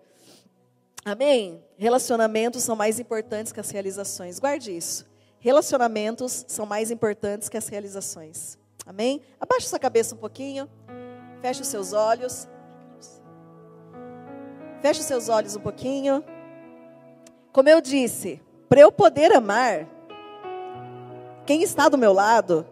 [1.05, 1.63] Amém?
[1.77, 4.39] Relacionamentos são mais importantes que as realizações.
[4.39, 5.05] Guarde isso.
[5.39, 8.57] Relacionamentos são mais importantes que as realizações.
[8.85, 9.21] Amém?
[9.39, 10.69] Abaixe sua cabeça um pouquinho.
[11.41, 12.47] Feche os seus olhos.
[14.81, 16.23] Feche seus olhos um pouquinho.
[17.53, 19.87] Como eu disse, para eu poder amar
[21.45, 22.65] quem está do meu lado,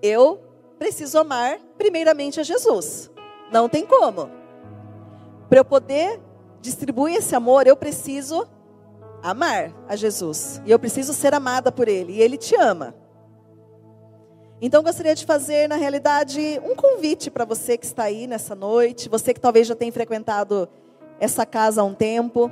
[0.00, 0.40] eu
[0.78, 3.10] preciso amar primeiramente a Jesus.
[3.52, 4.30] Não tem como.
[5.48, 6.20] Para eu poder
[6.60, 8.48] distribuir esse amor, eu preciso
[9.22, 10.62] amar a Jesus.
[10.64, 12.14] E eu preciso ser amada por Ele.
[12.14, 12.94] E Ele te ama.
[14.62, 19.10] Então gostaria de fazer, na realidade, um convite para você que está aí nessa noite,
[19.10, 20.68] você que talvez já tenha frequentado
[21.20, 22.50] essa casa há um tempo.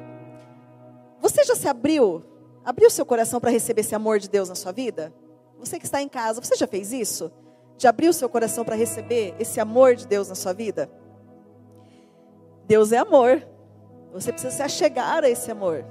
[1.20, 2.22] Você já se abriu?
[2.64, 5.12] Abriu seu coração para receber esse amor de Deus na sua vida?
[5.58, 7.30] Você que está em casa, você já fez isso?
[7.78, 10.90] Já abriu seu coração para receber esse amor de Deus na sua vida?
[12.66, 13.46] Deus é amor.
[14.12, 15.84] Você precisa se achegar a esse amor.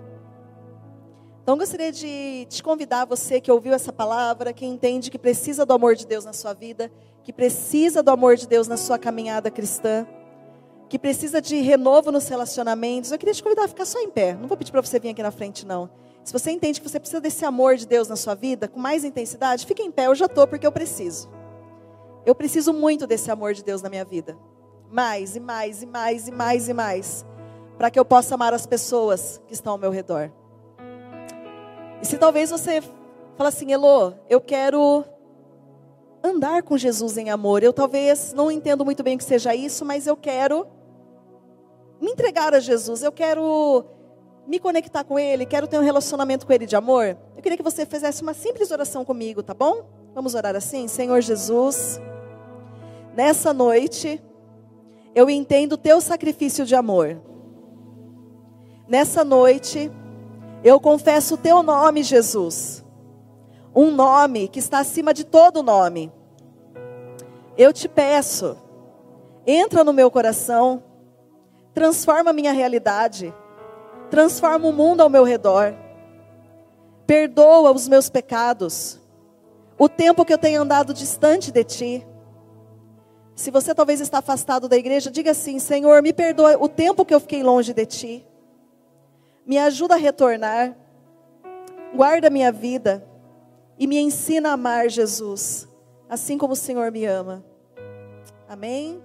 [1.43, 5.73] Então gostaria de te convidar, você que ouviu essa palavra, que entende que precisa do
[5.73, 6.91] amor de Deus na sua vida,
[7.23, 10.07] que precisa do amor de Deus na sua caminhada cristã
[10.91, 14.33] que precisa de renovo nos relacionamentos, eu queria te convidar a ficar só em pé.
[14.33, 15.89] Não vou pedir para você vir aqui na frente, não.
[16.21, 19.05] Se você entende que você precisa desse amor de Deus na sua vida, com mais
[19.05, 20.07] intensidade, fique em pé.
[20.07, 21.31] Eu já estou porque eu preciso.
[22.25, 24.37] Eu preciso muito desse amor de Deus na minha vida.
[24.91, 27.25] Mais e mais e mais e mais e mais.
[27.77, 30.29] Para que eu possa amar as pessoas que estão ao meu redor.
[32.01, 32.81] E se talvez você
[33.37, 35.05] fala assim, Elô, eu quero
[36.21, 37.63] andar com Jesus em amor.
[37.63, 40.67] Eu talvez não entendo muito bem o que seja isso, mas eu quero
[42.01, 43.85] me entregar a Jesus, eu quero
[44.47, 47.63] me conectar com Ele, quero ter um relacionamento com Ele de amor, eu queria que
[47.63, 49.85] você fizesse uma simples oração comigo, tá bom?
[50.15, 50.87] Vamos orar assim?
[50.87, 52.01] Senhor Jesus,
[53.15, 54.21] nessa noite,
[55.13, 57.21] eu entendo o teu sacrifício de amor.
[58.87, 59.91] Nessa noite,
[60.63, 62.83] eu confesso o teu nome, Jesus.
[63.73, 66.11] Um nome que está acima de todo nome.
[67.57, 68.57] Eu te peço,
[69.45, 70.83] entra no meu coração
[71.73, 73.33] transforma minha realidade,
[74.09, 75.73] transforma o mundo ao meu redor,
[77.07, 78.99] perdoa os meus pecados,
[79.77, 82.07] o tempo que eu tenho andado distante de Ti.
[83.35, 87.13] Se você talvez está afastado da igreja, diga assim: Senhor, me perdoa o tempo que
[87.13, 88.27] eu fiquei longe de Ti,
[89.45, 90.75] me ajuda a retornar,
[91.95, 93.05] guarda minha vida
[93.79, 95.67] e me ensina a amar Jesus,
[96.07, 97.43] assim como o Senhor me ama.
[98.47, 99.01] Amém?